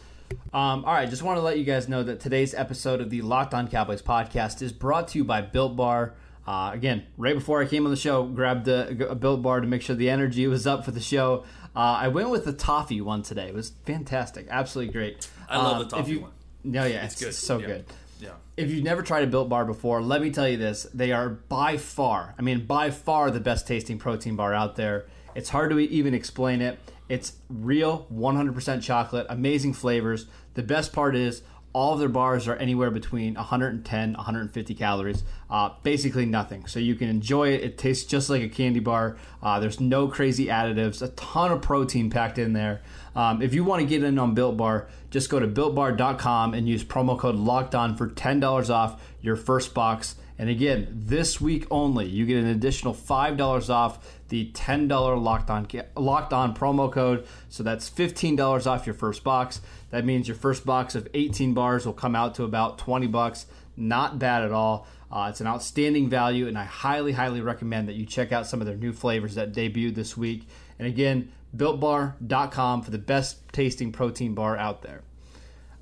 Um, 0.53 0.83
all 0.85 0.93
right, 0.93 1.09
just 1.09 1.23
want 1.23 1.37
to 1.37 1.41
let 1.41 1.57
you 1.57 1.63
guys 1.63 1.87
know 1.87 2.03
that 2.03 2.19
today's 2.19 2.53
episode 2.53 3.01
of 3.01 3.09
the 3.09 3.21
Locked 3.21 3.53
On 3.53 3.67
Cowboys 3.67 4.01
podcast 4.01 4.61
is 4.61 4.73
brought 4.73 5.07
to 5.09 5.19
you 5.19 5.23
by 5.23 5.41
Built 5.41 5.75
Bar. 5.75 6.15
Uh, 6.45 6.71
again, 6.73 7.05
right 7.17 7.35
before 7.35 7.61
I 7.61 7.65
came 7.65 7.85
on 7.85 7.91
the 7.91 7.97
show, 7.97 8.23
grabbed 8.23 8.67
a, 8.67 9.09
a, 9.09 9.15
Built 9.15 9.41
Bar 9.41 9.61
to 9.61 9.67
make 9.67 9.81
sure 9.81 9.95
the 9.95 10.09
energy 10.09 10.47
was 10.47 10.65
up 10.65 10.85
for 10.85 10.91
the 10.91 11.01
show. 11.01 11.43
Uh, 11.77 11.95
I 12.01 12.07
went 12.07 12.31
with 12.31 12.43
the 12.43 12.53
toffee 12.53 13.01
one 13.01 13.21
today. 13.21 13.49
It 13.49 13.53
was 13.53 13.71
fantastic, 13.85 14.47
absolutely 14.49 14.91
great. 14.91 15.29
I 15.47 15.57
love 15.57 15.73
Um, 15.77 15.83
the 15.83 15.89
toffee 15.95 16.11
you- 16.13 16.19
one. 16.21 16.31
No, 16.63 16.85
yeah, 16.85 17.05
It's 17.05 17.13
it's, 17.13 17.23
good. 17.23 17.33
so 17.35 17.59
Yeah. 17.59 17.67
good. 17.67 17.85
Yeah. 18.19 18.29
If 18.57 18.71
you've 18.71 18.83
never 18.83 19.03
tried 19.03 19.23
a 19.23 19.27
Built 19.27 19.47
Bar 19.47 19.63
before, 19.63 20.01
let 20.01 20.23
me 20.23 20.31
tell 20.31 20.47
you 20.47 20.57
this: 20.57 20.87
they 20.91 21.11
are 21.11 21.29
by 21.29 21.77
far, 21.77 22.33
I 22.37 22.41
mean, 22.41 22.65
by 22.65 22.89
far 22.89 23.29
the 23.29 23.39
best 23.39 23.67
tasting 23.67 23.99
protein 23.99 24.35
bar 24.35 24.55
out 24.55 24.75
there. 24.75 25.05
It's 25.35 25.49
hard 25.49 25.69
to 25.69 25.77
even 25.77 26.15
explain 26.15 26.61
it. 26.63 26.79
It's 27.09 27.33
real, 27.47 28.07
100% 28.11 28.81
chocolate, 28.81 29.27
amazing 29.29 29.73
flavors. 29.73 30.25
The 30.55 30.63
best 30.63 30.91
part 30.93 31.15
is 31.15 31.43
all 31.77 31.93
of 31.93 31.99
their 31.99 32.09
bars 32.09 32.47
are 32.47 32.55
anywhere 32.55 32.89
between 32.89 33.35
110, 33.35 34.13
150 34.13 34.73
calories. 34.73 35.21
Uh, 35.47 35.69
basically 35.83 36.25
nothing. 36.25 36.65
So 36.65 36.79
you 36.79 36.95
can 36.95 37.07
enjoy 37.07 37.49
it. 37.49 37.63
It 37.63 37.77
tastes 37.77 38.03
just 38.03 38.31
like 38.31 38.41
a 38.41 38.49
candy 38.49 38.79
bar. 38.79 39.17
Uh, 39.43 39.59
there's 39.59 39.79
no 39.79 40.07
crazy 40.07 40.47
additives. 40.47 41.03
A 41.03 41.09
ton 41.09 41.51
of 41.51 41.61
protein 41.61 42.09
packed 42.09 42.39
in 42.39 42.53
there. 42.53 42.81
Um, 43.15 43.43
if 43.43 43.53
you 43.53 43.63
want 43.63 43.81
to 43.81 43.87
get 43.87 44.03
in 44.03 44.17
on 44.17 44.33
Built 44.33 44.57
Bar, 44.57 44.87
just 45.11 45.29
go 45.29 45.39
to 45.39 45.47
builtbar.com 45.47 46.55
and 46.55 46.67
use 46.67 46.83
promo 46.83 47.15
code 47.15 47.35
Locked 47.35 47.75
On 47.75 47.95
for 47.95 48.07
$10 48.07 48.69
off 48.71 48.99
your 49.21 49.35
first 49.35 49.75
box. 49.75 50.15
And 50.39 50.49
again, 50.49 50.87
this 50.91 51.39
week 51.39 51.67
only, 51.69 52.07
you 52.07 52.25
get 52.25 52.37
an 52.37 52.47
additional 52.47 52.95
$5 52.95 53.69
off 53.69 54.16
the 54.29 54.51
$10 54.53 55.21
locked 55.21 55.49
on 55.49 55.67
locked 55.95 56.33
on 56.33 56.55
promo 56.55 56.91
code. 56.91 57.25
So 57.49 57.63
that's 57.63 57.89
$15 57.89 58.67
off 58.67 58.85
your 58.85 58.95
first 58.95 59.23
box. 59.23 59.61
That 59.89 60.05
means 60.05 60.27
your 60.27 60.35
first 60.35 60.65
box 60.65 60.95
of 60.95 61.07
18 61.13 61.53
bars 61.53 61.85
will 61.85 61.93
come 61.93 62.15
out 62.15 62.35
to 62.35 62.43
about 62.43 62.77
20 62.77 63.07
bucks. 63.07 63.45
Not 63.75 64.19
bad 64.19 64.43
at 64.43 64.51
all. 64.51 64.87
Uh, 65.11 65.27
it's 65.29 65.39
an 65.39 65.47
outstanding 65.47 66.09
value, 66.09 66.47
and 66.47 66.57
I 66.57 66.65
highly, 66.65 67.13
highly 67.13 67.39
recommend 67.39 67.87
that 67.87 67.95
you 67.95 68.05
check 68.05 68.31
out 68.33 68.45
some 68.45 68.59
of 68.59 68.67
their 68.67 68.75
new 68.75 68.91
flavors 68.91 69.35
that 69.35 69.53
debuted 69.53 69.95
this 69.95 70.17
week. 70.17 70.47
And 70.77 70.87
again, 70.87 71.31
builtbar.com 71.55 72.81
for 72.81 72.91
the 72.91 72.97
best 72.97 73.37
tasting 73.53 73.91
protein 73.91 74.33
bar 74.33 74.57
out 74.57 74.81
there. 74.81 75.03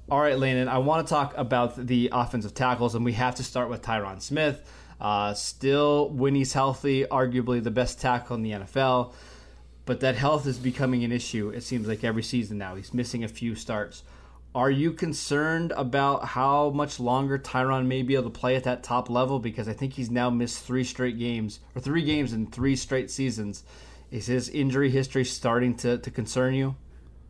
All 0.08 0.20
right, 0.20 0.38
Landon, 0.38 0.68
I 0.68 0.78
want 0.78 1.08
to 1.08 1.12
talk 1.12 1.34
about 1.36 1.88
the 1.88 2.10
offensive 2.12 2.54
tackles, 2.54 2.94
and 2.94 3.04
we 3.04 3.14
have 3.14 3.36
to 3.36 3.44
start 3.44 3.70
with 3.70 3.82
Tyron 3.82 4.22
Smith. 4.22 4.62
Uh, 5.00 5.34
still, 5.34 6.10
when 6.10 6.36
he's 6.36 6.54
healthy, 6.54 7.04
arguably 7.06 7.62
the 7.64 7.72
best 7.72 8.00
tackle 8.00 8.36
in 8.36 8.44
the 8.44 8.52
NFL, 8.52 9.14
but 9.86 10.00
that 10.00 10.16
health 10.16 10.48
is 10.48 10.58
becoming 10.58 11.04
an 11.04 11.12
issue, 11.12 11.50
it 11.50 11.62
seems 11.64 11.88
like 11.88 12.04
every 12.04 12.24
season 12.24 12.58
now. 12.58 12.76
He's 12.76 12.94
missing 12.94 13.24
a 13.24 13.28
few 13.28 13.56
starts. 13.56 14.04
Are 14.56 14.72
you 14.72 14.94
concerned 14.94 15.74
about 15.76 16.24
how 16.24 16.70
much 16.70 16.98
longer 16.98 17.38
Tyron 17.38 17.88
may 17.88 18.02
be 18.04 18.16
able 18.16 18.24
to 18.26 18.30
play 18.30 18.56
at 18.56 18.64
that 18.64 18.84
top 18.84 19.10
level? 19.10 19.38
Because 19.38 19.68
I 19.68 19.74
think 19.74 19.94
he's 19.94 20.10
now 20.10 20.30
missed 20.30 20.64
three 20.64 20.86
straight 20.86 21.20
games, 21.20 21.60
or 21.76 21.82
three 21.82 22.04
games 22.04 22.32
in 22.32 22.48
three 22.48 22.78
straight 22.78 23.12
seasons. 23.12 23.66
Is 24.12 24.28
his 24.28 24.48
injury 24.48 24.90
history 24.90 25.26
starting 25.26 25.76
to, 25.78 25.98
to 25.98 26.10
concern 26.10 26.54
you? 26.54 26.76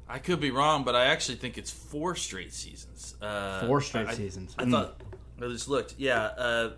I 0.07 0.19
could 0.19 0.39
be 0.39 0.51
wrong, 0.51 0.83
but 0.83 0.93
I 0.95 1.05
actually 1.05 1.37
think 1.39 1.57
it's 1.57 1.71
four 1.71 2.15
straight 2.15 2.53
seasons. 2.53 3.15
Uh, 3.19 3.65
Four 3.65 3.81
straight 3.81 4.05
I- 4.07 4.13
seasons. 4.13 4.53
I 4.59 4.65
Mm. 4.65 4.71
thought. 4.71 5.01
I 5.41 5.47
just 5.47 5.67
looked. 5.67 5.95
Yeah. 5.97 6.21
Uh, 6.25 6.69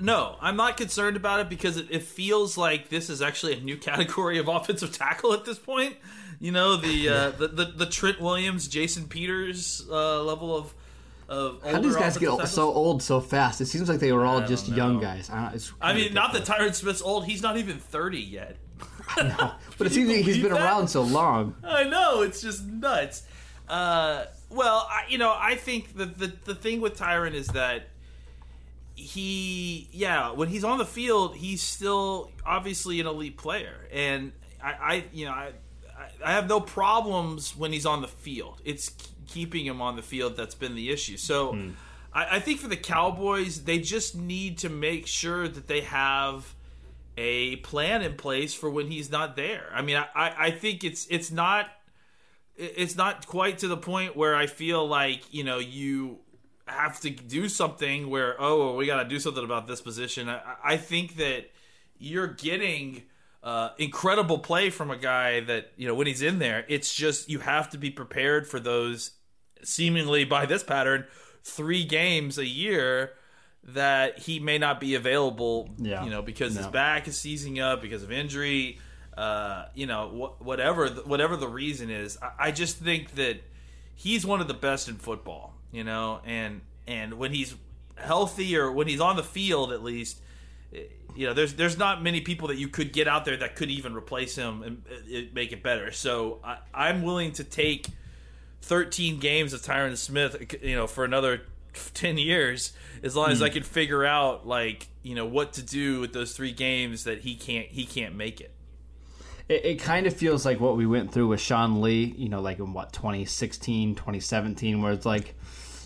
no, 0.00 0.36
I'm 0.40 0.56
not 0.56 0.76
concerned 0.76 1.16
about 1.16 1.40
it 1.40 1.48
because 1.48 1.76
it, 1.76 1.86
it 1.90 2.02
feels 2.02 2.58
like 2.58 2.88
this 2.88 3.10
is 3.10 3.22
actually 3.22 3.54
a 3.54 3.60
new 3.60 3.76
category 3.78 4.38
of 4.38 4.48
offensive 4.48 4.96
tackle 4.96 5.32
at 5.32 5.44
this 5.44 5.58
point. 5.58 5.96
You 6.40 6.52
know 6.52 6.76
the 6.76 7.08
uh, 7.08 7.30
the, 7.30 7.48
the 7.48 7.64
the 7.64 7.86
Trent 7.86 8.20
Williams, 8.20 8.68
Jason 8.68 9.08
Peters 9.08 9.86
uh, 9.90 10.22
level 10.22 10.56
of 10.56 10.74
of. 11.28 11.62
How 11.62 11.78
do 11.78 11.88
these 11.88 11.96
guys 11.96 12.16
get 12.18 12.28
offensive 12.28 12.54
so 12.54 12.72
old 12.72 13.02
so 13.02 13.20
fast? 13.20 13.60
It 13.60 13.66
seems 13.66 13.88
like 13.88 14.00
they 14.00 14.12
were 14.12 14.24
all 14.24 14.42
I 14.42 14.46
just 14.46 14.68
young 14.68 15.00
guys. 15.00 15.30
I, 15.30 15.58
I 15.80 15.94
mean, 15.94 16.12
not 16.14 16.32
that. 16.34 16.44
Tyron 16.44 16.74
Smith's 16.74 17.02
old. 17.02 17.26
He's 17.26 17.42
not 17.42 17.56
even 17.56 17.78
30 17.78 18.18
yet. 18.18 18.56
but 19.16 19.86
it 19.86 19.92
seems 19.92 20.08
like 20.08 20.24
he's 20.24 20.38
been 20.38 20.52
that? 20.52 20.60
around 20.60 20.88
so 20.88 21.02
long. 21.02 21.54
I 21.64 21.84
know 21.84 22.22
it's 22.22 22.42
just 22.42 22.64
nuts. 22.64 23.22
Uh, 23.68 24.24
well, 24.50 24.86
I, 24.90 25.04
you 25.08 25.18
know, 25.18 25.34
I 25.36 25.54
think 25.54 25.96
that 25.96 26.18
the 26.18 26.32
the 26.44 26.54
thing 26.54 26.80
with 26.80 26.98
Tyron 26.98 27.32
is 27.32 27.48
that 27.48 27.88
he, 28.96 29.88
yeah, 29.92 30.32
when 30.32 30.48
he's 30.48 30.64
on 30.64 30.78
the 30.78 30.84
field, 30.86 31.36
he's 31.36 31.62
still 31.62 32.32
obviously 32.44 33.00
an 33.00 33.06
elite 33.06 33.36
player, 33.36 33.86
and 33.92 34.32
I, 34.62 34.72
I 34.72 35.04
you 35.12 35.26
know, 35.26 35.32
I, 35.32 35.52
I- 36.24 36.32
have 36.32 36.48
no 36.48 36.60
problems 36.60 37.56
when 37.56 37.72
he's 37.72 37.86
on 37.86 38.02
the 38.02 38.08
field. 38.08 38.60
It's 38.64 38.90
keeping 39.28 39.64
him 39.66 39.80
on 39.80 39.96
the 39.96 40.02
field 40.02 40.36
that's 40.36 40.54
been 40.54 40.74
the 40.74 40.90
issue. 40.90 41.16
So. 41.16 41.52
Hmm. 41.52 41.70
I, 42.12 42.36
I 42.36 42.40
think 42.40 42.60
for 42.60 42.68
the 42.68 42.78
Cowboys, 42.78 43.64
they 43.64 43.78
just 43.78 44.16
need 44.16 44.56
to 44.58 44.70
make 44.70 45.06
sure 45.06 45.46
that 45.46 45.66
they 45.66 45.82
have 45.82 46.54
a 47.18 47.56
plan 47.56 48.00
in 48.00 48.14
place 48.14 48.54
for 48.54 48.70
when 48.70 48.90
he's 48.90 49.10
not 49.10 49.36
there. 49.36 49.68
I 49.74 49.82
mean, 49.82 49.96
I 49.96 50.34
I 50.46 50.50
think 50.50 50.82
it's 50.82 51.06
it's 51.10 51.30
not 51.30 51.68
it's 52.56 52.96
not 52.96 53.26
quite 53.26 53.58
to 53.58 53.68
the 53.68 53.76
point 53.76 54.16
where 54.16 54.34
I 54.34 54.46
feel 54.46 54.86
like 54.88 55.22
you 55.32 55.44
know 55.44 55.58
you 55.58 56.20
have 56.66 57.00
to 57.00 57.10
do 57.10 57.48
something 57.48 58.10
where 58.10 58.36
oh 58.40 58.74
we 58.76 58.86
got 58.86 59.02
to 59.02 59.08
do 59.08 59.18
something 59.18 59.44
about 59.44 59.66
this 59.66 59.80
position. 59.80 60.28
I, 60.28 60.40
I 60.64 60.76
think 60.76 61.16
that 61.16 61.50
you're 61.98 62.26
getting 62.26 63.04
uh, 63.42 63.70
incredible 63.78 64.38
play 64.38 64.70
from 64.70 64.90
a 64.90 64.96
guy 64.96 65.40
that 65.40 65.72
you 65.76 65.86
know 65.86 65.94
when 65.94 66.06
he's 66.06 66.22
in 66.22 66.38
there. 66.38 66.64
It's 66.68 66.92
just 66.94 67.30
you 67.30 67.38
have 67.38 67.70
to 67.70 67.78
be 67.78 67.90
prepared 67.90 68.46
for 68.46 68.58
those 68.58 69.12
seemingly 69.62 70.24
by 70.24 70.46
this 70.46 70.62
pattern 70.62 71.06
three 71.44 71.84
games 71.84 72.38
a 72.38 72.46
year 72.46 73.12
that 73.62 74.18
he 74.18 74.38
may 74.38 74.58
not 74.58 74.80
be 74.80 74.94
available. 74.94 75.70
Yeah. 75.78 76.04
you 76.04 76.10
know 76.10 76.22
because 76.22 76.56
his 76.56 76.66
back 76.66 77.06
is 77.08 77.16
seizing 77.18 77.60
up 77.60 77.80
because 77.82 78.02
of 78.02 78.10
injury. 78.12 78.78
Uh, 79.16 79.64
you 79.74 79.86
know, 79.86 80.08
wh- 80.38 80.44
whatever 80.44 80.90
the, 80.90 81.00
whatever 81.02 81.36
the 81.36 81.48
reason 81.48 81.88
is, 81.88 82.18
I, 82.20 82.48
I 82.48 82.50
just 82.50 82.76
think 82.76 83.14
that 83.14 83.40
he's 83.94 84.26
one 84.26 84.42
of 84.42 84.48
the 84.48 84.52
best 84.52 84.90
in 84.90 84.96
football. 84.96 85.54
You 85.76 85.84
know, 85.84 86.22
and 86.24 86.62
and 86.86 87.18
when 87.18 87.32
he's 87.32 87.54
healthy 87.96 88.56
or 88.56 88.72
when 88.72 88.88
he's 88.88 88.98
on 88.98 89.16
the 89.16 89.22
field, 89.22 89.72
at 89.72 89.82
least, 89.82 90.18
you 91.14 91.26
know, 91.26 91.34
there's 91.34 91.52
there's 91.52 91.76
not 91.76 92.02
many 92.02 92.22
people 92.22 92.48
that 92.48 92.56
you 92.56 92.68
could 92.68 92.94
get 92.94 93.06
out 93.06 93.26
there 93.26 93.36
that 93.36 93.56
could 93.56 93.70
even 93.70 93.94
replace 93.94 94.36
him 94.36 94.62
and 94.62 94.82
eh, 94.90 95.18
eh, 95.18 95.22
make 95.34 95.52
it 95.52 95.62
better. 95.62 95.92
So 95.92 96.40
I, 96.42 96.56
I'm 96.72 97.02
willing 97.02 97.32
to 97.32 97.44
take 97.44 97.88
13 98.62 99.20
games 99.20 99.52
of 99.52 99.60
Tyron 99.60 99.98
Smith, 99.98 100.56
you 100.62 100.76
know, 100.76 100.86
for 100.86 101.04
another 101.04 101.42
10 101.92 102.16
years, 102.16 102.72
as 103.02 103.14
long 103.14 103.28
as 103.28 103.42
I 103.42 103.50
can 103.50 103.62
figure 103.62 104.02
out 104.02 104.46
like 104.46 104.88
you 105.02 105.14
know 105.14 105.26
what 105.26 105.52
to 105.52 105.62
do 105.62 106.00
with 106.00 106.14
those 106.14 106.32
three 106.32 106.52
games 106.52 107.04
that 107.04 107.18
he 107.18 107.34
can't 107.34 107.66
he 107.66 107.84
can't 107.84 108.14
make 108.14 108.40
it. 108.40 108.54
It, 109.48 109.64
it 109.64 109.74
kind 109.76 110.06
of 110.06 110.16
feels 110.16 110.44
like 110.44 110.60
what 110.60 110.76
we 110.76 110.86
went 110.86 111.12
through 111.12 111.28
with 111.28 111.40
Sean 111.40 111.80
Lee, 111.80 112.14
you 112.16 112.28
know, 112.28 112.40
like 112.40 112.58
in 112.58 112.72
what, 112.72 112.92
2016, 112.92 113.94
2017, 113.94 114.82
where 114.82 114.92
it's 114.92 115.06
like, 115.06 115.34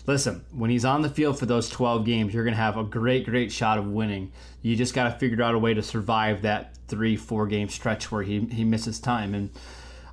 listen, 0.05 0.45
when 0.51 0.69
he's 0.69 0.85
on 0.85 1.01
the 1.01 1.09
field 1.09 1.39
for 1.39 1.45
those 1.45 1.69
12 1.69 2.05
games, 2.05 2.33
you're 2.33 2.43
going 2.43 2.55
to 2.55 2.61
have 2.61 2.77
a 2.77 2.83
great, 2.83 3.25
great 3.25 3.51
shot 3.51 3.77
of 3.77 3.87
winning. 3.87 4.31
You 4.61 4.75
just 4.75 4.93
got 4.93 5.05
to 5.05 5.19
figure 5.19 5.43
out 5.43 5.55
a 5.55 5.59
way 5.59 5.73
to 5.73 5.81
survive 5.81 6.41
that 6.43 6.77
three, 6.87 7.15
four 7.15 7.47
game 7.47 7.69
stretch 7.69 8.11
where 8.11 8.23
he, 8.23 8.39
he 8.45 8.63
misses 8.63 8.99
time. 8.99 9.33
And 9.33 9.49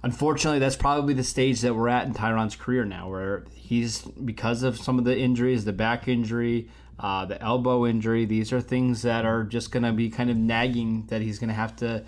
unfortunately, 0.03 0.59
that's 0.59 0.77
probably 0.77 1.15
the 1.15 1.25
stage 1.25 1.61
that 1.63 1.75
we're 1.75 1.89
at 1.89 2.07
in 2.07 2.15
Tyron's 2.15 2.57
career 2.57 2.85
now, 2.85 3.09
where 3.09 3.45
he's, 3.55 4.03
because 4.03 4.63
of 4.63 4.79
some 4.79 4.99
of 4.99 5.05
the 5.05 5.19
injuries, 5.19 5.65
the 5.65 5.73
back 5.73 6.09
injury, 6.09 6.69
uh, 6.99 7.25
the 7.25 7.41
elbow 7.43 7.87
injury, 7.87 8.25
these 8.25 8.53
are 8.53 8.61
things 8.61 9.03
that 9.03 9.25
are 9.25 9.45
just 9.45 9.71
going 9.71 9.85
to 9.85 9.93
be 9.93 10.11
kind 10.11 10.31
of 10.31 10.37
nagging 10.37 11.07
that 11.07 11.21
he's 11.23 11.39
going 11.39 11.49
to 11.49 11.55
have 11.55 11.77
to 11.77 12.05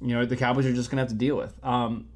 you 0.00 0.14
know 0.14 0.24
the 0.24 0.36
Cowboys 0.36 0.66
are 0.66 0.72
just 0.72 0.90
going 0.90 0.96
to 0.96 1.02
have 1.02 1.10
to 1.10 1.14
deal 1.14 1.36
with. 1.36 1.54
Um, 1.64 2.08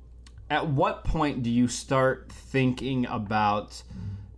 at 0.50 0.66
what 0.68 1.04
point 1.04 1.42
do 1.42 1.50
you 1.50 1.68
start 1.68 2.30
thinking 2.30 3.06
about 3.06 3.82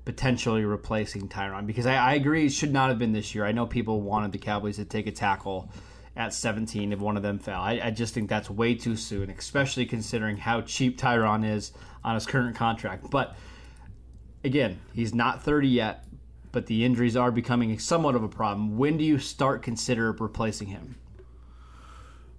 potentially 0.06 0.64
replacing 0.64 1.28
Tyron? 1.28 1.66
Because 1.66 1.84
I, 1.84 1.96
I 1.96 2.14
agree 2.14 2.46
it 2.46 2.52
should 2.52 2.72
not 2.72 2.88
have 2.88 2.98
been 2.98 3.12
this 3.12 3.34
year. 3.34 3.44
I 3.44 3.52
know 3.52 3.66
people 3.66 4.00
wanted 4.00 4.32
the 4.32 4.38
Cowboys 4.38 4.76
to 4.76 4.86
take 4.86 5.06
a 5.06 5.12
tackle 5.12 5.70
at 6.16 6.32
17 6.32 6.94
if 6.94 6.98
one 6.98 7.18
of 7.18 7.22
them 7.22 7.38
fell. 7.38 7.60
I, 7.60 7.80
I 7.82 7.90
just 7.90 8.14
think 8.14 8.30
that's 8.30 8.48
way 8.48 8.74
too 8.74 8.96
soon, 8.96 9.28
especially 9.28 9.84
considering 9.84 10.38
how 10.38 10.62
cheap 10.62 10.98
Tyron 10.98 11.44
is 11.46 11.72
on 12.02 12.14
his 12.14 12.24
current 12.24 12.56
contract. 12.56 13.10
But 13.10 13.36
again, 14.42 14.80
he's 14.94 15.12
not 15.12 15.42
30 15.42 15.68
yet. 15.68 16.04
but 16.52 16.64
the 16.68 16.86
injuries 16.86 17.16
are 17.18 17.30
becoming 17.30 17.78
somewhat 17.78 18.14
of 18.14 18.22
a 18.22 18.28
problem. 18.28 18.78
When 18.78 18.96
do 18.96 19.04
you 19.04 19.18
start 19.18 19.62
consider 19.62 20.12
replacing 20.12 20.68
him? 20.68 20.96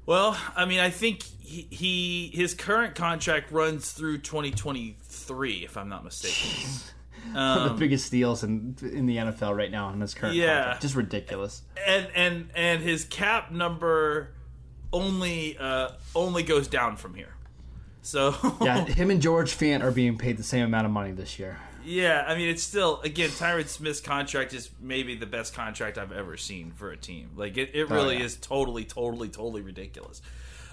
Well, 0.08 0.36
I 0.56 0.66
mean, 0.66 0.80
I 0.80 0.90
think 0.90 1.22
he, 1.22 1.68
he 1.70 2.32
his 2.34 2.56
current 2.56 2.96
contract 2.96 3.52
runs 3.52 3.92
through 3.92 4.20
2023, 4.20 5.66
if 5.66 5.78
I'm 5.78 5.90
not 5.90 6.04
mistaken. 6.04 6.96
Of 7.36 7.64
the 7.74 7.76
biggest 7.78 8.06
steals 8.06 8.44
in 8.44 8.76
in 8.82 9.06
the 9.06 9.18
NFL 9.18 9.56
right 9.56 9.70
now 9.70 9.90
in 9.92 10.02
his 10.02 10.14
current 10.14 10.34
Um, 10.36 10.40
Yeah. 10.42 10.56
contract. 10.56 10.82
Just 10.82 10.96
ridiculous. 10.96 11.62
and 11.86 12.08
and 12.16 12.50
and 12.56 12.82
his 12.82 13.04
cap 13.06 13.52
number 13.52 14.34
only 14.94 15.58
uh 15.58 15.90
only 16.16 16.44
goes 16.44 16.68
down 16.68 16.96
from 16.98 17.14
here. 17.14 17.34
So 18.02 18.34
Yeah, 18.62 18.86
him 18.86 19.12
and 19.12 19.22
George 19.22 19.52
Fant 19.56 19.84
are 19.84 19.92
being 19.92 20.18
paid 20.18 20.38
the 20.38 20.44
same 20.44 20.64
amount 20.64 20.86
of 20.86 20.92
money 20.92 21.12
this 21.12 21.38
year. 21.38 21.60
Yeah, 21.84 22.26
I 22.28 22.36
mean, 22.36 22.50
it's 22.50 22.64
still 22.64 23.02
again 23.02 23.30
Tyron 23.30 23.68
Smith's 23.68 24.00
contract 24.02 24.54
is 24.54 24.70
maybe 24.82 25.16
the 25.16 25.26
best 25.26 25.54
contract 25.54 25.98
I've 25.98 26.12
ever 26.12 26.38
seen 26.38 26.72
for 26.72 26.92
a 26.92 26.98
team. 26.98 27.32
Like 27.36 27.58
it, 27.58 27.72
it 27.74 27.90
really 27.90 28.18
yeah. 28.18 28.24
is 28.26 28.36
totally, 28.38 28.84
totally, 28.86 29.30
totally 29.30 29.62
ridiculous. 29.62 30.22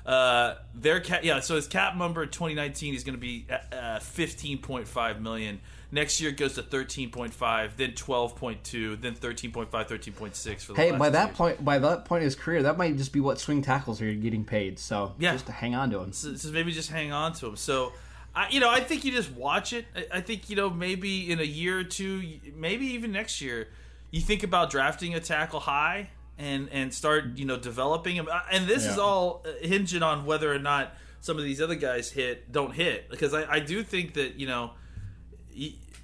Uh, 0.06 0.56
their 0.74 1.00
cap, 1.00 1.24
yeah. 1.24 1.40
So 1.40 1.56
his 1.56 1.66
cap 1.66 1.96
number 1.96 2.24
in 2.24 2.28
2019 2.30 2.94
is 2.94 3.04
going 3.04 3.14
to 3.14 3.20
be 3.20 3.46
uh, 3.50 3.98
15.5 4.00 5.20
million. 5.20 5.60
Next 5.94 6.20
year 6.20 6.30
it 6.30 6.36
goes 6.36 6.54
to 6.54 6.62
13.5, 6.62 7.76
then 7.76 7.92
12.2, 7.92 9.00
then 9.00 9.14
13.5, 9.14 9.68
13.6 9.70 10.60
for 10.62 10.72
the 10.72 10.80
Hey, 10.80 10.90
by 10.90 11.08
that 11.08 11.26
years. 11.28 11.36
point, 11.36 11.64
by 11.64 11.78
that 11.78 12.04
point 12.04 12.22
in 12.22 12.24
his 12.24 12.34
career, 12.34 12.64
that 12.64 12.76
might 12.76 12.96
just 12.96 13.12
be 13.12 13.20
what 13.20 13.38
swing 13.38 13.62
tackles 13.62 14.02
are 14.02 14.12
getting 14.12 14.44
paid. 14.44 14.80
So 14.80 15.14
Yeah. 15.20 15.32
just 15.34 15.46
to 15.46 15.52
hang 15.52 15.76
on 15.76 15.90
to 15.90 16.00
him. 16.00 16.12
so, 16.12 16.34
so 16.34 16.50
maybe 16.50 16.72
just 16.72 16.90
hang 16.90 17.12
on 17.12 17.32
to 17.34 17.46
him. 17.46 17.54
So, 17.56 17.92
I, 18.34 18.48
you 18.50 18.58
know, 18.58 18.68
I 18.68 18.80
think 18.80 19.04
you 19.04 19.12
just 19.12 19.30
watch 19.30 19.72
it. 19.72 19.86
I, 19.94 20.18
I 20.18 20.20
think 20.20 20.50
you 20.50 20.56
know 20.56 20.68
maybe 20.68 21.30
in 21.30 21.38
a 21.38 21.44
year 21.44 21.78
or 21.78 21.84
two, 21.84 22.40
maybe 22.56 22.86
even 22.88 23.12
next 23.12 23.40
year, 23.40 23.68
you 24.10 24.20
think 24.20 24.42
about 24.42 24.70
drafting 24.70 25.14
a 25.14 25.20
tackle 25.20 25.60
high 25.60 26.10
and 26.36 26.68
and 26.72 26.92
start 26.92 27.36
you 27.38 27.44
know 27.44 27.56
developing 27.56 28.16
him. 28.16 28.26
Uh, 28.28 28.40
And 28.50 28.66
this 28.66 28.84
is 28.84 28.98
all 28.98 29.44
uh, 29.46 29.64
hinging 29.64 30.02
on 30.02 30.26
whether 30.26 30.52
or 30.52 30.58
not 30.58 30.92
some 31.20 31.38
of 31.38 31.44
these 31.44 31.60
other 31.62 31.76
guys 31.76 32.10
hit 32.10 32.50
don't 32.50 32.72
hit 32.74 33.08
because 33.08 33.32
I, 33.32 33.48
I 33.48 33.60
do 33.60 33.84
think 33.84 34.14
that 34.14 34.40
you 34.40 34.48
know. 34.48 34.72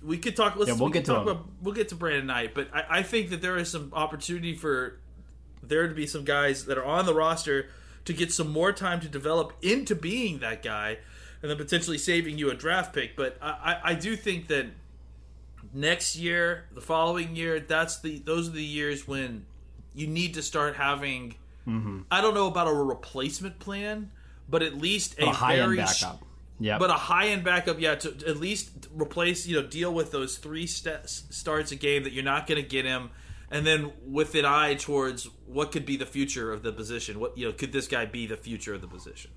We 0.02 0.18
could 0.18 0.34
talk. 0.36 0.56
Let's, 0.56 0.68
Yeah, 0.68 0.74
we'll 0.76 0.86
we 0.86 0.92
get 0.92 1.04
to 1.06 1.12
talk 1.12 1.22
him. 1.22 1.28
about. 1.28 1.46
We'll 1.62 1.74
get 1.74 1.88
to 1.90 1.94
Brandon 1.94 2.26
Knight, 2.26 2.54
but 2.54 2.68
I, 2.72 2.84
I 2.98 3.02
think 3.02 3.30
that 3.30 3.42
there 3.42 3.56
is 3.56 3.70
some 3.70 3.90
opportunity 3.92 4.54
for 4.54 4.98
there 5.62 5.86
to 5.88 5.94
be 5.94 6.06
some 6.06 6.24
guys 6.24 6.64
that 6.66 6.78
are 6.78 6.84
on 6.84 7.04
the 7.06 7.14
roster 7.14 7.68
to 8.06 8.12
get 8.14 8.32
some 8.32 8.48
more 8.50 8.72
time 8.72 8.98
to 9.00 9.08
develop 9.08 9.52
into 9.60 9.94
being 9.94 10.38
that 10.38 10.62
guy, 10.62 10.96
and 11.42 11.50
then 11.50 11.56
potentially 11.58 11.98
saving 11.98 12.38
you 12.38 12.50
a 12.50 12.54
draft 12.54 12.94
pick. 12.94 13.14
But 13.14 13.36
I, 13.42 13.48
I, 13.84 13.90
I 13.90 13.94
do 13.94 14.16
think 14.16 14.48
that 14.48 14.66
next 15.74 16.16
year, 16.16 16.64
the 16.74 16.80
following 16.80 17.36
year, 17.36 17.60
that's 17.60 18.00
the 18.00 18.18
those 18.20 18.48
are 18.48 18.52
the 18.52 18.64
years 18.64 19.06
when 19.06 19.44
you 19.94 20.06
need 20.06 20.34
to 20.34 20.42
start 20.42 20.76
having. 20.76 21.34
Mm-hmm. 21.68 22.00
I 22.10 22.22
don't 22.22 22.32
know 22.34 22.46
about 22.46 22.68
a 22.68 22.72
replacement 22.72 23.58
plan, 23.58 24.10
but 24.48 24.62
at 24.62 24.78
least 24.78 25.18
a, 25.18 25.26
A 25.28 25.32
high 25.32 25.56
end 25.58 25.74
very 25.74 25.86
sh- 25.86 26.02
backup. 26.02 26.22
Yeah, 26.60 26.78
but 26.78 26.90
a 26.90 26.94
high 26.94 27.28
end 27.28 27.42
backup, 27.42 27.80
yeah, 27.80 27.94
to 27.96 28.08
at 28.28 28.36
least 28.36 28.88
replace, 28.92 29.46
you 29.46 29.60
know, 29.60 29.66
deal 29.66 29.92
with 29.92 30.12
those 30.12 30.36
three 30.36 30.66
st- 30.66 31.08
starts 31.08 31.72
a 31.72 31.76
game 31.76 32.04
that 32.04 32.12
you're 32.12 32.22
not 32.22 32.46
going 32.46 32.62
to 32.62 32.68
get 32.68 32.84
him, 32.84 33.10
and 33.50 33.66
then 33.66 33.92
with 34.06 34.34
an 34.34 34.44
eye 34.44 34.74
towards 34.74 35.24
what 35.46 35.72
could 35.72 35.86
be 35.86 35.96
the 35.96 36.06
future 36.06 36.52
of 36.52 36.62
the 36.62 36.72
position. 36.72 37.18
What 37.18 37.36
you 37.38 37.46
know, 37.46 37.52
could 37.52 37.72
this 37.72 37.88
guy 37.88 38.04
be 38.04 38.26
the 38.26 38.36
future 38.36 38.74
of 38.74 38.82
the 38.82 38.86
position? 38.88 39.30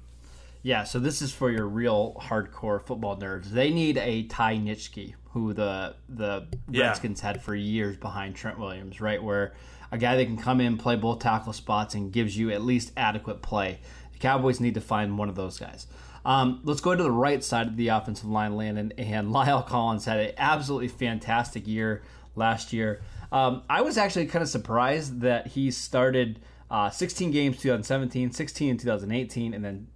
Yeah, 0.61 0.83
so 0.83 0.99
this 0.99 1.21
is 1.21 1.33
for 1.33 1.49
your 1.51 1.67
real 1.67 2.15
hardcore 2.21 2.85
football 2.85 3.17
nerds. 3.17 3.45
They 3.51 3.69
need 3.69 3.97
a 3.97 4.23
Ty 4.23 4.57
Nsekhe, 4.57 5.13
who 5.31 5.53
the 5.53 5.95
the 6.09 6.47
Yeah. 6.69 6.87
Redskins 6.87 7.21
had 7.21 7.41
for 7.41 7.55
years 7.55 7.97
behind 7.97 8.35
Trent 8.35 8.59
Williams, 8.59 9.01
right? 9.01 9.21
Where 9.21 9.53
a 9.93 9.97
guy 9.97 10.15
that 10.15 10.25
can 10.25 10.37
come 10.37 10.59
in, 10.59 10.75
play 10.75 10.95
both 10.95 11.19
tackle 11.19 11.53
spots, 11.53 11.93
and 11.93 12.11
gives 12.11 12.35
you 12.35 12.49
at 12.49 12.63
least 12.63 12.91
adequate 12.97 13.43
play. 13.43 13.79
The 14.11 14.17
Cowboys 14.17 14.59
need 14.59 14.73
to 14.73 14.81
find 14.81 15.19
one 15.19 15.29
of 15.29 15.35
those 15.35 15.59
guys. 15.59 15.85
Um, 16.25 16.61
let's 16.63 16.81
go 16.81 16.95
to 16.95 17.03
the 17.03 17.11
right 17.11 17.43
side 17.43 17.67
of 17.67 17.77
the 17.77 17.89
offensive 17.89 18.25
line, 18.25 18.55
Landon. 18.55 18.91
And 18.97 19.31
Lyle 19.31 19.61
Collins 19.61 20.05
had 20.05 20.19
an 20.19 20.31
absolutely 20.35 20.87
fantastic 20.87 21.67
year 21.67 22.01
last 22.35 22.73
year. 22.73 23.03
Um, 23.31 23.61
I 23.69 23.81
was 23.81 23.99
actually 23.99 24.25
kind 24.25 24.41
of 24.41 24.49
surprised 24.49 25.21
that 25.21 25.47
he 25.47 25.69
started 25.69 26.39
uh, 26.71 26.89
16 26.89 27.29
games 27.29 27.57
2017, 27.57 28.31
16 28.31 28.69
in 28.69 28.77
2018, 28.79 29.53
and 29.53 29.63
then 29.63 29.87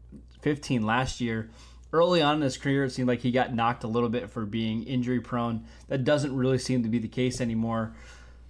15 0.41 0.85
last 0.85 1.19
year. 1.19 1.49
Early 1.91 2.21
on 2.21 2.35
in 2.35 2.41
his 2.43 2.57
career, 2.57 2.83
it 2.83 2.91
seemed 2.91 3.07
like 3.07 3.21
he 3.21 3.31
got 3.31 3.55
knocked 3.55 3.83
a 3.83 3.87
little 3.87 4.09
bit 4.09 4.29
for 4.29 4.45
being 4.45 4.83
injury 4.83 5.21
prone. 5.21 5.65
That 5.87 6.03
doesn't 6.03 6.35
really 6.35 6.59
seem 6.59 6.83
to 6.83 6.89
be 6.89 6.99
the 6.99 7.07
case 7.07 7.41
anymore. 7.41 7.95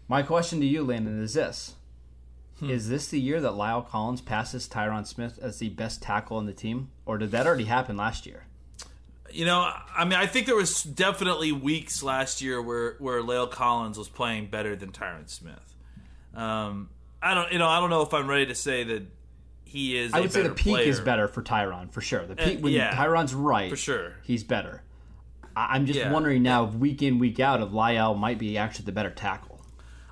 My 0.08 0.22
question 0.24 0.60
to 0.62 0.66
you, 0.66 0.84
Landon, 0.84 1.22
is 1.22 1.34
this. 1.34 1.76
Is 2.62 2.90
this 2.90 3.08
the 3.10 3.20
year 3.20 3.40
that 3.42 3.52
Lyle 3.52 3.84
Collins 3.84 4.22
passes 4.22 4.68
Tyron 4.68 5.06
Smith 5.06 5.38
as 5.40 5.60
the 5.60 5.70
best 5.70 6.02
tackle 6.02 6.38
on 6.38 6.48
the 6.48 6.54
team? 6.54 6.90
Or 7.06 7.20
did 7.20 7.30
that 7.32 7.46
already 7.46 7.66
happen 7.66 7.96
last 7.98 8.26
year? 8.26 8.46
You 9.32 9.46
know, 9.46 9.72
I 9.96 10.06
mean, 10.06 10.14
I 10.18 10.26
think 10.26 10.48
there 10.48 10.56
was 10.56 10.82
definitely 10.82 11.52
weeks 11.52 12.02
last 12.02 12.42
year 12.42 12.60
where 12.62 12.96
where 13.00 13.22
La'el 13.22 13.52
Collins 13.52 13.98
was 13.98 14.10
playing 14.10 14.48
better 14.50 14.76
than 14.76 14.92
Tyron 14.92 15.30
Smith. 15.30 15.76
Um, 16.34 16.90
I 17.22 17.36
don't, 17.36 17.52
you 17.52 17.60
know, 17.60 17.68
I 17.68 17.80
don't 17.80 17.90
know 17.92 18.02
if 18.02 18.14
I'm 18.14 18.28
ready 18.28 18.48
to 18.48 18.56
say 18.56 18.84
that 18.86 19.04
he 19.66 19.96
is. 19.98 20.14
I 20.14 20.20
a 20.20 20.22
would 20.22 20.32
say 20.32 20.42
the 20.42 20.50
peak 20.50 20.74
player. 20.74 20.88
is 20.88 21.00
better 21.00 21.28
for 21.28 21.44
Tyron, 21.44 21.92
for 21.92 22.02
sure. 22.02 22.26
The 22.26 22.36
peak, 22.38 22.64
when 22.64 22.74
yeah, 22.74 22.96
Tyron's 22.96 23.36
right, 23.36 23.70
for 23.70 23.76
sure. 23.76 24.14
he's 24.24 24.44
better. 24.44 24.82
I- 25.56 25.76
I'm 25.76 25.86
just 25.86 26.00
Yeah. 26.00 26.12
wondering 26.12 26.42
now, 26.42 26.66
if 26.66 26.74
week 26.74 27.04
in, 27.04 27.20
week 27.20 27.40
out, 27.40 27.62
if 27.62 27.72
Lyle 27.72 28.16
might 28.16 28.40
be 28.40 28.58
actually 28.58 28.86
the 28.86 28.92
better 28.94 29.10
tackle. 29.12 29.57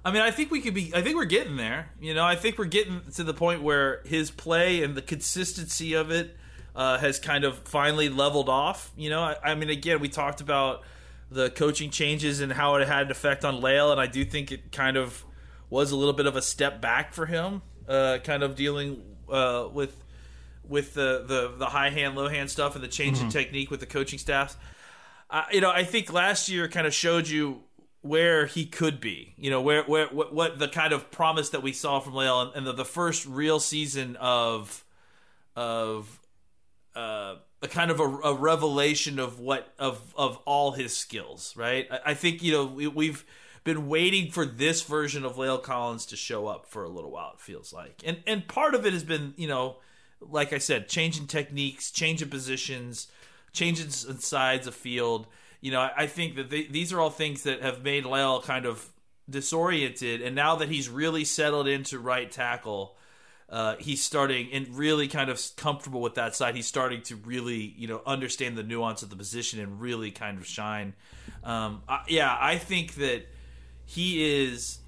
I 0.05 0.11
mean, 0.11 0.21
I 0.21 0.29
think 0.29 0.51
we 0.51 0.61
could 0.61 0.75
be. 0.75 0.91
I 0.93 1.01
think 1.01 1.15
we're 1.15 1.25
getting 1.25 1.57
there. 1.57 1.89
You 1.99 2.13
know, 2.13 2.23
I 2.23 2.35
think 2.35 2.59
we're 2.59 2.65
getting 2.65 3.01
to 3.15 3.23
the 3.23 3.33
point 3.33 3.63
where 3.63 4.03
his 4.05 4.29
play 4.29 4.83
and 4.83 4.95
the 4.95 5.01
consistency 5.01 5.95
of 5.95 6.11
it 6.11 6.37
uh, 6.75 6.99
has 6.99 7.17
kind 7.17 7.43
of 7.43 7.57
finally 7.57 8.07
leveled 8.07 8.47
off. 8.47 8.91
You 8.95 9.09
know, 9.09 9.21
I, 9.21 9.35
I 9.43 9.55
mean, 9.55 9.71
again, 9.71 9.99
we 9.99 10.07
talked 10.07 10.41
about 10.41 10.83
the 11.31 11.49
coaching 11.49 11.89
changes 11.89 12.39
and 12.39 12.53
how 12.53 12.75
it 12.75 12.87
had 12.87 13.07
an 13.07 13.11
effect 13.11 13.43
on 13.43 13.61
La'el, 13.61 13.91
and 13.91 13.99
I 13.99 14.05
do 14.05 14.23
think 14.23 14.51
it 14.51 14.71
kind 14.71 14.95
of 14.95 15.25
was 15.71 15.89
a 15.89 15.95
little 15.95 16.13
bit 16.13 16.27
of 16.27 16.35
a 16.35 16.41
step 16.41 16.81
back 16.81 17.11
for 17.11 17.25
him, 17.25 17.63
uh, 17.87 18.19
kind 18.23 18.43
of 18.43 18.55
dealing 18.55 19.01
uh, 19.27 19.67
with 19.73 20.03
with 20.63 20.93
the, 20.93 21.23
the 21.27 21.55
the 21.57 21.65
high 21.65 21.89
hand, 21.89 22.15
low 22.15 22.27
hand 22.27 22.51
stuff 22.51 22.75
and 22.75 22.83
the 22.83 22.87
change 22.87 23.19
in 23.19 23.29
technique 23.29 23.71
with 23.71 23.79
the 23.79 23.87
coaching 23.87 24.19
staffs. 24.19 24.55
Uh, 25.31 25.45
you 25.51 25.61
know, 25.61 25.71
I 25.71 25.83
think 25.83 26.13
last 26.13 26.47
year 26.47 26.67
kind 26.67 26.85
of 26.85 26.93
showed 26.93 27.27
you 27.27 27.63
where 28.05 28.45
he 28.45 28.65
could 28.65 29.01
be. 29.01 29.33
You 29.37 29.49
know, 29.49 29.61
where 29.61 29.83
where 29.83 30.07
what, 30.07 30.33
what 30.33 30.59
the 30.59 30.67
kind 30.67 30.93
of 30.93 31.09
promise 31.09 31.49
that 31.49 31.63
we 31.63 31.73
saw 31.73 31.99
from 31.99 32.13
La'el 32.13 32.47
and, 32.47 32.55
and 32.55 32.67
the, 32.67 32.73
the 32.73 32.85
first 32.85 33.25
real 33.25 33.59
season 33.59 34.15
of 34.17 34.85
of 35.55 36.19
uh, 36.95 37.35
a 37.61 37.67
kind 37.67 37.89
of 37.89 37.99
a, 37.99 38.03
a 38.03 38.33
revelation 38.33 39.17
of 39.17 39.39
what 39.39 39.73
of 39.79 40.13
of 40.15 40.37
all 40.45 40.73
his 40.73 40.95
skills. 40.95 41.55
Right. 41.57 41.87
I, 41.89 42.11
I 42.11 42.13
think 42.13 42.43
you 42.43 42.51
know 42.51 42.65
we, 42.65 42.87
we've 42.87 43.25
been 43.63 43.87
waiting 43.87 44.29
for 44.29 44.45
this 44.45 44.83
version 44.83 45.25
of 45.25 45.37
La'el 45.37 45.61
Collins 45.61 46.05
to 46.07 46.15
show 46.15 46.45
up 46.45 46.67
for 46.67 46.83
a 46.83 46.89
little 46.89 47.09
while. 47.09 47.31
It 47.33 47.41
feels 47.41 47.73
like, 47.73 48.01
and 48.05 48.17
and 48.27 48.47
part 48.47 48.75
of 48.75 48.85
it 48.85 48.93
has 48.93 49.03
been 49.03 49.33
you 49.35 49.47
know, 49.47 49.77
like 50.21 50.53
I 50.53 50.59
said, 50.59 50.89
changing 50.89 51.25
techniques, 51.25 51.89
changing 51.89 52.29
positions, 52.29 53.07
changing 53.51 53.89
sides 53.89 54.67
of 54.67 54.75
field. 54.75 55.25
You 55.61 55.71
know, 55.71 55.89
I, 55.95 56.07
think 56.07 56.35
that 56.35 56.49
they, 56.49 56.63
these 56.63 56.93
are 56.93 56.99
all 56.99 57.09
things 57.09 57.43
that 57.43 57.61
have 57.61 57.83
made 57.83 58.05
Lyle 58.05 58.41
kind 58.41 58.65
of 58.65 58.87
disoriented, 59.29 60.21
and 60.21 60.35
now 60.35 60.55
that 60.57 60.69
he's 60.69 60.89
really 60.89 61.25
settled 61.25 61.67
into 61.67 61.99
right 61.99 62.31
tackle. 62.31 62.95
Uh, 63.47 63.75
he's 63.77 64.01
starting 64.03 64.51
and 64.51 64.67
really 64.75 65.07
kind 65.07 65.29
of 65.29 65.39
comfortable 65.55 66.01
with 66.01 66.15
that 66.15 66.35
side. 66.35 66.55
He's 66.55 66.65
starting 66.65 67.03
to 67.03 67.15
really, 67.15 67.75
you 67.77 67.87
know, 67.87 68.01
understand 68.03 68.57
the 68.57 68.63
nuance 68.63 69.03
of 69.03 69.11
the 69.11 69.15
position 69.15 69.59
and 69.59 69.79
really 69.79 70.09
kind 70.09 70.39
of 70.39 70.47
shine. 70.47 70.95
Um, 71.43 71.83
I, 71.87 72.01
yeah, 72.07 72.35
I 72.41 72.57
think 72.57 72.95
that 72.95 73.27
he 73.85 74.43
is 74.43 74.79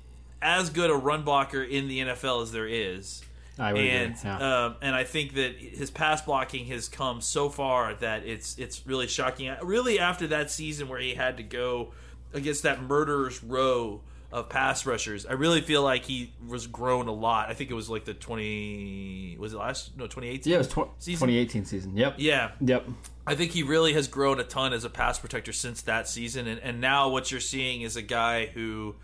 as 0.42 0.70
good 0.70 0.90
a 0.90 0.96
run 0.96 1.24
blocker 1.24 1.62
in 1.64 1.88
the 1.88 2.00
NFL 2.00 2.44
as 2.44 2.52
there 2.52 2.68
is. 2.68 3.24
I 3.60 3.74
would 3.74 3.80
agree, 3.80 3.92
and 3.92 4.16
yeah. 4.24 4.66
um, 4.66 4.76
and 4.82 4.96
I 4.96 5.04
think 5.04 5.34
that 5.36 5.56
his 5.58 5.90
pass 5.90 6.22
blocking 6.22 6.66
has 6.68 6.88
come 6.88 7.22
so 7.22 7.50
far 7.50 7.94
that 7.96 8.26
it's 8.26 8.58
it's 8.58 8.86
really 8.86 9.08
shocking. 9.08 9.54
Really, 9.62 10.00
after 10.00 10.28
that 10.28 10.52
season 10.52 10.88
where 10.88 11.00
he 11.00 11.16
had 11.16 11.38
to 11.38 11.44
go 11.44 11.94
against 12.34 12.64
that 12.64 12.82
murderer's 12.82 13.44
row 13.44 14.02
of 14.32 14.50
pass 14.50 14.86
rushers, 14.86 15.26
I 15.26 15.34
really 15.34 15.62
feel 15.62 15.82
like 15.82 16.04
he 16.04 16.34
was 16.48 16.68
grown 16.68 17.08
a 17.08 17.14
lot. 17.14 17.50
I 17.50 17.54
think 17.54 17.72
it 17.72 17.74
was 17.74 17.90
like 17.90 18.06
the 18.06 18.14
twenty 18.14 19.38
was 19.40 19.54
it 19.54 19.58
last 19.58 19.98
no 19.98 20.08
twenty 20.08 20.30
eighteen 20.30 20.52
Yeah, 20.52 20.58
it 20.58 20.60
was 20.60 20.68
tw- 20.68 20.90
season 21.00 21.28
2018 21.28 21.66
season. 21.66 21.98
Yep. 21.98 22.16
yeah 22.18 22.52
Yep. 22.62 22.88
I 23.26 23.36
think 23.36 23.52
he 23.52 23.64
really 23.64 23.94
has 23.94 24.08
grown 24.08 24.40
a 24.40 24.44
ton 24.44 24.72
as 24.72 24.86
a 24.86 24.90
pass 24.90 25.20
protector 25.20 25.52
since 25.52 25.82
that 25.82 26.08
season, 26.08 26.48
and, 26.48 26.62
and 26.62 26.80
now 26.80 27.10
what 27.10 27.30
you're 27.30 27.42
seeing 27.42 27.82
is 27.82 27.98
a 27.98 28.02
guy 28.02 28.46
who, 28.46 28.96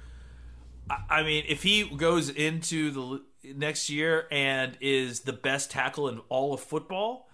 I, 0.90 0.98
I 1.10 1.24
mean, 1.24 1.44
if 1.50 1.64
he 1.64 1.84
goes 1.84 2.30
into 2.30 2.92
the 2.92 3.22
next 3.44 3.90
year 3.90 4.28
and 4.32 4.78
is 4.82 5.22
the 5.22 5.34
best 5.34 5.72
tackle 5.72 6.08
in 6.08 6.20
all 6.30 6.54
of 6.54 6.62
football, 6.62 7.30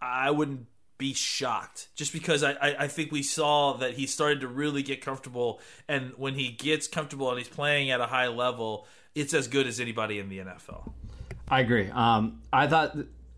I 0.00 0.30
wouldn't 0.30 0.66
be 0.98 1.14
shocked 1.14 1.88
just 1.94 2.12
because 2.12 2.42
I, 2.42 2.52
I, 2.52 2.76
I 2.80 2.88
think 2.88 3.12
we 3.12 3.22
saw 3.22 3.74
that 3.74 3.94
he 3.94 4.06
started 4.06 4.40
to 4.40 4.48
really 4.48 4.82
get 4.82 5.00
comfortable 5.00 5.60
and 5.86 6.12
when 6.16 6.34
he 6.34 6.50
gets 6.50 6.88
comfortable 6.88 7.30
and 7.30 7.38
he's 7.38 7.48
playing 7.48 7.90
at 7.92 8.00
a 8.00 8.06
high 8.06 8.26
level 8.26 8.86
it's 9.14 9.34
as 9.34 9.48
good 9.48 9.66
as 9.66 9.80
anybody 9.80 10.18
in 10.18 10.28
the 10.28 10.38
NFL. 10.38 10.92
I 11.48 11.60
agree. 11.60 11.90
Um, 11.90 12.40
I 12.52 12.66
thought 12.66 12.96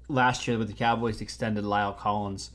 last 0.09 0.47
year 0.47 0.59
with 0.59 0.69
the 0.69 0.75
Cowboys 0.75 1.21
extended 1.21 1.65
Lyle 1.65 1.93
Collins 1.93 2.51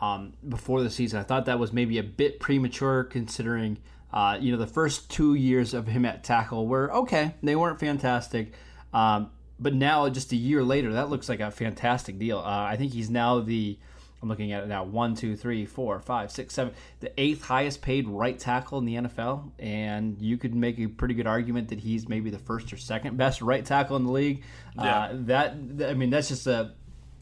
um, 0.00 0.34
before 0.48 0.82
the 0.82 0.90
season. 0.90 1.18
I 1.18 1.22
thought 1.22 1.46
that 1.46 1.58
was 1.58 1.72
maybe 1.72 1.98
a 1.98 2.02
bit 2.02 2.40
premature 2.40 3.04
considering 3.04 3.78
uh, 4.12 4.38
you 4.40 4.52
know 4.52 4.58
the 4.58 4.66
first 4.66 5.10
two 5.10 5.34
years 5.34 5.74
of 5.74 5.86
him 5.86 6.04
at 6.04 6.24
tackle 6.24 6.66
were 6.66 6.92
okay. 6.92 7.34
They 7.42 7.56
weren't 7.56 7.80
fantastic. 7.80 8.52
Um, 8.92 9.30
but 9.60 9.74
now, 9.74 10.08
just 10.08 10.32
a 10.32 10.36
year 10.36 10.62
later, 10.62 10.92
that 10.92 11.10
looks 11.10 11.28
like 11.28 11.40
a 11.40 11.50
fantastic 11.50 12.18
deal. 12.18 12.38
Uh, 12.38 12.42
I 12.42 12.76
think 12.76 12.92
he's 12.92 13.10
now 13.10 13.40
the 13.40 13.78
I'm 14.20 14.28
looking 14.28 14.52
at 14.52 14.64
it 14.64 14.66
now. 14.66 14.82
One, 14.84 15.14
two, 15.14 15.36
three, 15.36 15.64
four, 15.64 16.00
five, 16.00 16.32
six, 16.32 16.54
seven. 16.54 16.74
The 17.00 17.12
eighth 17.20 17.44
highest 17.44 17.82
paid 17.82 18.08
right 18.08 18.36
tackle 18.36 18.78
in 18.78 18.84
the 18.84 18.94
NFL, 18.96 19.52
and 19.60 20.20
you 20.20 20.36
could 20.36 20.54
make 20.54 20.78
a 20.80 20.88
pretty 20.88 21.14
good 21.14 21.28
argument 21.28 21.68
that 21.68 21.78
he's 21.78 22.08
maybe 22.08 22.30
the 22.30 22.38
first 22.38 22.72
or 22.72 22.76
second 22.76 23.16
best 23.16 23.40
right 23.40 23.64
tackle 23.64 23.96
in 23.96 24.04
the 24.04 24.10
league. 24.12 24.42
Yeah. 24.76 24.98
Uh, 24.98 25.12
that 25.12 25.56
I 25.88 25.94
mean, 25.94 26.10
that's 26.10 26.28
just 26.28 26.46
a, 26.48 26.72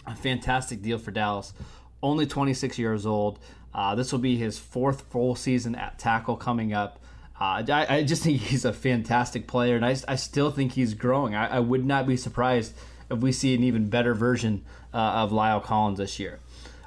a, 0.07 0.17
fantastic 0.17 0.81
deal 0.81 0.99
for 0.99 1.11
Dallas. 1.11 1.53
Only 2.03 2.27
26 2.27 2.79
years 2.79 3.05
old. 3.05 3.41
Uh, 3.75 3.95
this 3.95 4.11
will 4.11 4.19
be 4.19 4.37
his 4.37 4.59
fourth 4.59 5.03
full 5.11 5.35
season 5.35 5.75
at 5.75 5.99
tackle 5.99 6.37
coming 6.37 6.73
up. 6.73 7.03
Uh, 7.39 7.63
I, 7.69 7.87
I, 7.89 8.03
just 8.03 8.23
think 8.23 8.41
he's 8.41 8.65
a 8.65 8.73
fantastic 8.73 9.47
player, 9.47 9.77
and 9.77 9.85
I, 9.85 9.97
I 10.09 10.17
still 10.17 10.51
think 10.51 10.73
he's 10.73 10.95
growing. 10.95 11.35
I, 11.35 11.57
I, 11.57 11.61
would 11.61 11.85
not 11.85 12.07
be 12.07 12.17
surprised 12.17 12.75
if 13.11 13.19
we 13.19 13.31
see 13.31 13.55
an 13.55 13.63
even 13.63 13.89
better 13.89 14.15
version 14.15 14.65
uh, 14.95 14.97
of 14.97 15.33
Lyle 15.33 15.61
Collins 15.61 15.99
this 15.99 16.19
year. 16.19 16.41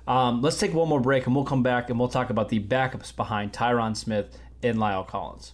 Um, 0.07 0.41
let's 0.41 0.59
take 0.59 0.73
one 0.73 0.89
more 0.89 0.99
break 0.99 1.27
and 1.27 1.35
we'll 1.35 1.45
come 1.45 1.61
back 1.61 1.91
and 1.91 1.99
we'll 1.99 2.09
talk 2.09 2.31
about 2.31 2.49
the 2.49 2.59
backups 2.59 3.15
behind 3.15 3.53
Tyron 3.53 3.95
Smith 3.95 4.35
and 4.63 4.79
Lyle 4.79 5.03
Collins. 5.03 5.53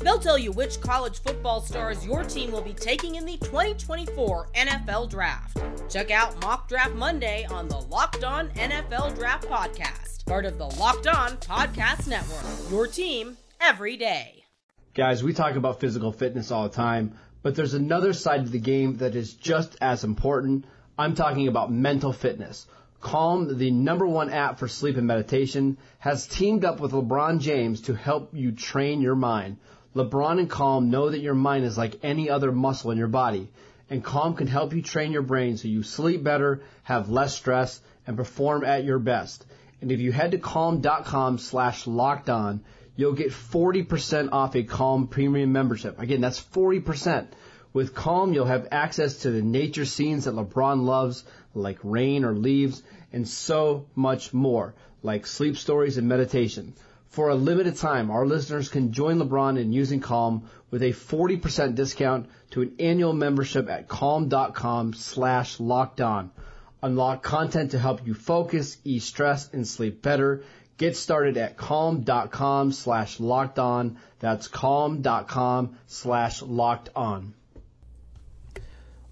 They'll 0.00 0.18
tell 0.20 0.38
you 0.38 0.52
which 0.52 0.80
college 0.80 1.20
football 1.22 1.60
stars 1.60 2.06
your 2.06 2.22
team 2.22 2.52
will 2.52 2.62
be 2.62 2.72
taking 2.72 3.16
in 3.16 3.24
the 3.24 3.36
2024 3.38 4.48
NFL 4.54 5.10
Draft. 5.10 5.58
Check 5.90 6.12
out 6.12 6.40
Mock 6.40 6.68
Draft 6.68 6.94
Monday 6.94 7.46
on 7.50 7.66
the 7.68 7.80
Locked 7.80 8.22
On 8.22 8.48
NFL 8.50 9.16
Draft 9.16 9.48
Podcast, 9.48 10.24
part 10.24 10.44
of 10.44 10.56
the 10.56 10.66
Locked 10.66 11.08
On 11.08 11.36
Podcast 11.38 12.06
Network. 12.06 12.70
Your 12.70 12.86
team 12.86 13.36
every 13.60 13.96
day. 13.96 14.44
Guys, 14.94 15.24
we 15.24 15.32
talk 15.32 15.56
about 15.56 15.80
physical 15.80 16.12
fitness 16.12 16.52
all 16.52 16.68
the 16.68 16.74
time, 16.76 17.18
but 17.42 17.56
there's 17.56 17.74
another 17.74 18.12
side 18.12 18.40
of 18.40 18.52
the 18.52 18.60
game 18.60 18.98
that 18.98 19.16
is 19.16 19.34
just 19.34 19.76
as 19.80 20.04
important. 20.04 20.64
I'm 20.96 21.16
talking 21.16 21.48
about 21.48 21.72
mental 21.72 22.12
fitness. 22.12 22.68
Calm, 23.00 23.58
the 23.58 23.72
number 23.72 24.06
one 24.06 24.30
app 24.30 24.60
for 24.60 24.68
sleep 24.68 24.96
and 24.96 25.06
meditation, 25.08 25.76
has 25.98 26.26
teamed 26.28 26.64
up 26.64 26.78
with 26.78 26.92
LeBron 26.92 27.40
James 27.40 27.82
to 27.82 27.94
help 27.94 28.30
you 28.32 28.52
train 28.52 29.00
your 29.00 29.14
mind. 29.16 29.56
LeBron 29.94 30.38
and 30.38 30.50
Calm 30.50 30.90
know 30.90 31.10
that 31.10 31.20
your 31.20 31.34
mind 31.34 31.64
is 31.64 31.78
like 31.78 31.98
any 32.02 32.28
other 32.28 32.52
muscle 32.52 32.90
in 32.90 32.98
your 32.98 33.08
body, 33.08 33.48
and 33.88 34.04
Calm 34.04 34.34
can 34.34 34.46
help 34.46 34.74
you 34.74 34.82
train 34.82 35.12
your 35.12 35.22
brain 35.22 35.56
so 35.56 35.66
you 35.68 35.82
sleep 35.82 36.22
better, 36.22 36.62
have 36.82 37.08
less 37.08 37.34
stress, 37.34 37.80
and 38.06 38.16
perform 38.16 38.64
at 38.64 38.84
your 38.84 38.98
best. 38.98 39.44
And 39.80 39.90
if 39.90 40.00
you 40.00 40.12
head 40.12 40.32
to 40.32 40.38
calm.com 40.38 41.38
slash 41.38 41.86
locked 41.86 42.28
on, 42.28 42.62
you'll 42.96 43.12
get 43.12 43.30
40% 43.30 44.30
off 44.32 44.56
a 44.56 44.64
Calm 44.64 45.06
premium 45.06 45.52
membership. 45.52 45.98
Again, 45.98 46.20
that's 46.20 46.42
40%. 46.42 47.28
With 47.72 47.94
Calm, 47.94 48.32
you'll 48.32 48.46
have 48.46 48.68
access 48.72 49.18
to 49.18 49.30
the 49.30 49.42
nature 49.42 49.84
scenes 49.84 50.24
that 50.24 50.34
LeBron 50.34 50.84
loves, 50.84 51.24
like 51.54 51.78
rain 51.82 52.24
or 52.24 52.34
leaves, 52.34 52.82
and 53.12 53.26
so 53.26 53.86
much 53.94 54.34
more, 54.34 54.74
like 55.02 55.26
sleep 55.26 55.56
stories 55.56 55.96
and 55.96 56.08
meditation. 56.08 56.74
For 57.08 57.30
a 57.30 57.34
limited 57.34 57.76
time, 57.76 58.10
our 58.10 58.26
listeners 58.26 58.68
can 58.68 58.92
join 58.92 59.18
LeBron 59.18 59.58
in 59.58 59.72
using 59.72 60.00
Calm 60.00 60.48
with 60.70 60.82
a 60.82 60.92
40% 60.92 61.74
discount 61.74 62.28
to 62.50 62.62
an 62.62 62.74
annual 62.78 63.12
membership 63.12 63.68
at 63.70 63.88
calm.com 63.88 64.92
slash 64.92 65.58
locked 65.58 66.00
on. 66.00 66.30
Unlock 66.82 67.22
content 67.22 67.72
to 67.72 67.78
help 67.78 68.06
you 68.06 68.14
focus, 68.14 68.76
ease 68.84 69.04
stress, 69.04 69.52
and 69.52 69.66
sleep 69.66 70.02
better. 70.02 70.44
Get 70.76 70.96
started 70.96 71.36
at 71.38 71.56
calm.com 71.56 72.72
slash 72.72 73.18
locked 73.18 73.58
on. 73.58 73.98
That's 74.20 74.46
calm.com 74.46 75.76
slash 75.86 76.42
locked 76.42 76.90
on. 76.94 77.34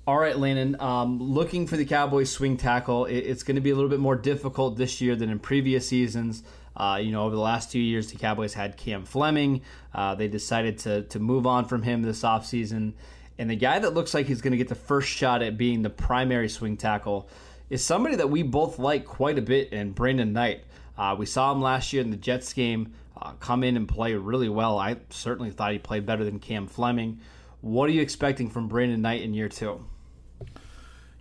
All 0.07 0.17
right, 0.17 0.39
Landon. 0.39 0.81
Um, 0.81 1.21
looking 1.21 1.67
for 1.67 1.77
the 1.77 1.85
Cowboys 1.85 2.31
swing 2.31 2.59
tackle. 2.59 3.07
It, 3.07 3.17
it's 3.17 3.43
going 3.43 3.57
to 3.57 3.61
be 3.61 3.71
a 3.71 3.75
little 3.75 3.91
bit 3.91 3.99
more 3.99 4.15
difficult 4.15 4.77
this 4.77 5.01
year 5.01 5.17
than 5.17 5.31
in 5.31 5.41
previous 5.41 5.89
seasons. 5.89 6.45
Uh, 6.77 6.99
you 7.03 7.11
know, 7.11 7.25
over 7.25 7.35
the 7.35 7.41
last 7.41 7.73
two 7.73 7.79
years, 7.81 8.11
the 8.11 8.19
Cowboys 8.19 8.55
had 8.55 8.77
Cam 8.77 9.05
Fleming. 9.05 9.63
Uh, 9.95 10.15
they 10.15 10.29
decided 10.29 10.79
to 10.79 11.03
to 11.05 11.19
move 11.19 11.47
on 11.47 11.65
from 11.65 11.83
him 11.83 12.03
this 12.03 12.23
offseason. 12.23 12.93
And 13.39 13.51
the 13.51 13.57
guy 13.57 13.79
that 13.79 13.95
looks 13.95 14.15
like 14.15 14.27
he's 14.27 14.41
going 14.41 14.53
to 14.53 14.57
get 14.57 14.69
the 14.69 14.75
first 14.75 15.09
shot 15.09 15.43
at 15.43 15.59
being 15.59 15.83
the 15.83 15.91
primary 15.91 16.49
swing 16.49 16.77
tackle 16.77 17.29
is 17.69 17.85
somebody 17.85 18.17
that 18.17 18.31
we 18.31 18.43
both 18.43 18.79
like 18.79 19.05
quite 19.05 19.39
a 19.39 19.43
bit 19.43 19.73
and 19.73 19.95
Brandon 19.95 20.33
Knight. 20.33 20.65
Uh, 20.97 21.15
we 21.19 21.27
saw 21.27 21.53
him 21.53 21.61
last 21.61 21.93
year 21.93 22.03
in 22.03 22.11
the 22.11 22.17
Jets 22.17 22.53
game 22.53 22.95
uh, 23.21 23.33
come 23.33 23.63
in 23.65 23.77
and 23.77 23.89
play 23.89 24.15
really 24.15 24.49
well. 24.49 24.79
I 24.79 24.97
certainly 25.11 25.51
thought 25.51 25.73
he 25.73 25.79
played 25.79 26.07
better 26.07 26.25
than 26.25 26.39
Cam 26.39 26.67
Fleming. 26.67 27.21
What 27.61 27.89
are 27.89 27.93
you 27.93 28.03
expecting 28.03 28.49
from 28.49 28.69
Brandon 28.69 29.03
Knight 29.03 29.23
in 29.23 29.35
year 29.35 29.49
two? 29.49 29.85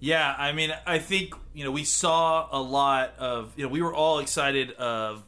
Yeah, 0.06 0.36
I 0.38 0.52
mean, 0.52 0.72
I 0.86 1.00
think 1.00 1.34
you 1.56 1.64
know 1.64 1.72
we 1.72 1.84
saw 1.84 2.48
a 2.52 2.62
lot 2.62 3.16
of 3.18 3.52
you 3.56 3.64
know 3.64 3.70
we 3.70 3.82
were 3.82 3.94
all 3.94 4.20
excited 4.20 4.70
of 4.74 5.24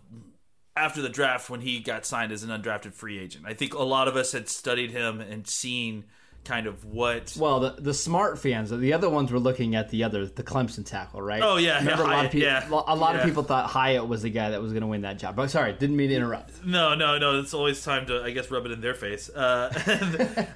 after 0.76 1.02
the 1.02 1.10
draft 1.10 1.50
when 1.50 1.62
he 1.62 1.80
got 1.80 2.06
signed 2.06 2.32
as 2.32 2.44
an 2.44 2.52
undrafted 2.52 2.94
free 2.94 3.18
agent. 3.18 3.46
I 3.48 3.56
think 3.56 3.74
a 3.74 3.82
lot 3.82 4.08
of 4.08 4.16
us 4.16 4.34
had 4.34 4.48
studied 4.48 4.92
him 4.92 5.20
and 5.20 5.48
seen 5.48 6.06
kind 6.46 6.68
of 6.68 6.86
what. 6.86 7.36
Well, 7.40 7.60
the 7.60 7.82
the 7.82 7.94
smart 7.94 8.38
fans, 8.38 8.70
the 8.70 8.94
other 8.94 9.10
ones 9.10 9.32
were 9.32 9.40
looking 9.40 9.74
at 9.74 9.90
the 9.90 10.04
other 10.04 10.28
the 10.28 10.44
Clemson 10.44 10.86
tackle, 10.86 11.24
right? 11.24 11.42
Oh 11.42 11.58
yeah, 11.58 11.80
remember 11.80 12.04
yeah, 12.04 12.10
a 12.10 12.14
lot 12.16 12.26
of 12.26 12.32
people. 12.32 12.48
Yeah, 12.48 12.70
a 12.70 12.96
lot 12.96 13.16
yeah. 13.16 13.22
of 13.22 13.26
people 13.26 13.42
thought 13.42 13.66
Hyatt 13.72 14.08
was 14.08 14.22
the 14.22 14.30
guy 14.30 14.52
that 14.52 14.62
was 14.62 14.74
going 14.74 14.82
to 14.82 14.88
win 14.88 15.02
that 15.02 15.18
job. 15.18 15.36
But 15.36 15.50
sorry, 15.50 15.74
didn't 15.74 15.96
mean 15.96 16.10
to 16.10 16.16
interrupt. 16.16 16.64
No, 16.64 16.94
no, 16.94 17.18
no. 17.18 17.40
It's 17.40 17.56
always 17.56 17.84
time 17.84 18.06
to 18.06 18.22
I 18.22 18.30
guess 18.30 18.52
rub 18.52 18.68
it 18.68 18.72
in 18.72 18.82
their 18.82 18.94
face. 18.94 19.28
Uh, 19.28 19.74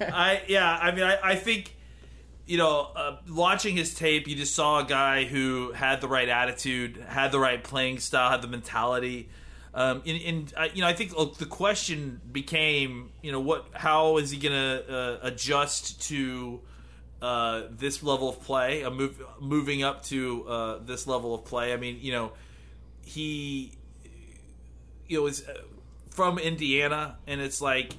I 0.12 0.42
yeah, 0.46 0.78
I 0.80 0.92
mean, 0.92 1.02
I, 1.02 1.18
I 1.24 1.34
think 1.34 1.74
you 2.46 2.58
know, 2.58 2.90
uh, 2.96 3.16
watching 3.30 3.76
his 3.76 3.94
tape, 3.94 4.26
you 4.26 4.34
just 4.34 4.54
saw 4.54 4.80
a 4.80 4.84
guy 4.84 5.24
who 5.24 5.72
had 5.72 6.00
the 6.00 6.08
right 6.08 6.28
attitude, 6.28 6.96
had 7.06 7.32
the 7.32 7.38
right 7.38 7.62
playing 7.62 7.98
style, 7.98 8.30
had 8.30 8.42
the 8.42 8.48
mentality. 8.48 9.28
Um, 9.74 10.02
and, 10.04 10.22
and 10.22 10.54
uh, 10.56 10.68
you 10.74 10.82
know, 10.82 10.88
I 10.88 10.92
think 10.92 11.12
uh, 11.16 11.26
the 11.38 11.46
question 11.46 12.20
became, 12.30 13.10
you 13.22 13.32
know, 13.32 13.40
what, 13.40 13.68
how 13.72 14.18
is 14.18 14.30
he 14.30 14.38
going 14.38 14.52
to 14.52 14.94
uh, 14.94 15.18
adjust 15.22 16.02
to 16.08 16.60
uh, 17.22 17.62
this 17.70 18.02
level 18.02 18.28
of 18.28 18.42
play, 18.42 18.84
move, 18.90 19.22
moving 19.40 19.82
up 19.82 20.02
to 20.04 20.46
uh, 20.48 20.78
this 20.84 21.06
level 21.06 21.34
of 21.34 21.44
play? 21.44 21.72
I 21.72 21.76
mean, 21.76 21.98
you 22.00 22.12
know, 22.12 22.32
he, 23.04 23.72
you 25.08 25.20
know, 25.20 25.26
is 25.26 25.44
from 26.10 26.38
Indiana, 26.38 27.16
and 27.26 27.40
it's 27.40 27.62
like 27.62 27.94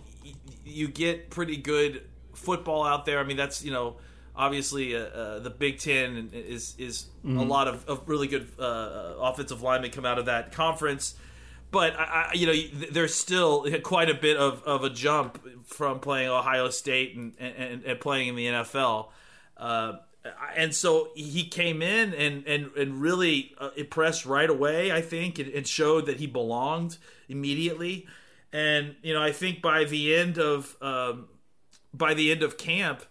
you 0.66 0.88
get 0.88 1.30
pretty 1.30 1.58
good 1.58 2.04
football 2.34 2.84
out 2.84 3.06
there. 3.06 3.20
I 3.20 3.24
mean, 3.24 3.38
that's 3.38 3.64
you 3.64 3.72
know 3.72 3.98
obviously 4.36 4.96
uh, 4.96 5.00
uh, 5.00 5.40
the 5.40 5.50
Big 5.50 5.80
Ten 5.80 6.30
is 6.34 6.76
is 6.78 7.06
mm-hmm. 7.26 7.38
a 7.38 7.44
lot 7.44 7.68
of, 7.68 7.88
of 7.88 8.08
really 8.08 8.28
good 8.28 8.48
uh, 8.60 9.16
offensive 9.20 9.62
linemen 9.62 9.92
come 9.92 10.06
out 10.06 10.20
of 10.20 10.26
that 10.26 10.52
conference. 10.52 11.16
But 11.72 11.96
I, 12.00 12.04
I, 12.04 12.34
you 12.34 12.46
know, 12.46 12.88
there's 12.92 13.16
still 13.16 13.66
quite 13.82 14.10
a 14.10 14.14
bit 14.14 14.38
of, 14.38 14.62
of 14.64 14.84
a 14.84 14.92
jump 14.92 15.44
from 15.66 16.00
playing 16.00 16.30
Ohio 16.30 16.70
State 16.70 17.16
and, 17.16 17.34
and, 17.40 17.84
and 17.84 18.00
playing 18.00 18.28
in 18.28 18.36
the 18.36 18.46
NFL. 18.46 19.08
Uh, 19.58 19.94
and 20.56 20.74
so 20.74 21.10
he 21.16 21.48
came 21.48 21.82
in 21.82 22.14
and 22.14 22.48
and, 22.48 22.72
and 22.78 23.02
really 23.02 23.54
uh, 23.60 23.72
impressed 23.76 24.26
right 24.26 24.50
away. 24.50 24.92
I 24.92 25.02
think 25.02 25.40
and, 25.40 25.50
and 25.52 25.68
showed 25.68 26.06
that 26.06 26.18
he 26.18 26.28
belonged 26.28 26.98
immediately. 27.28 28.08
And 28.52 28.96
you 29.02 29.14
know, 29.14 29.22
I 29.22 29.32
think 29.32 29.62
by 29.62 29.84
the 29.84 30.16
end 30.16 30.38
of 30.38 30.78
um, 30.82 31.28
by 31.94 32.14
the 32.14 32.32
end 32.32 32.44
of 32.44 32.58
camp, 32.58 33.04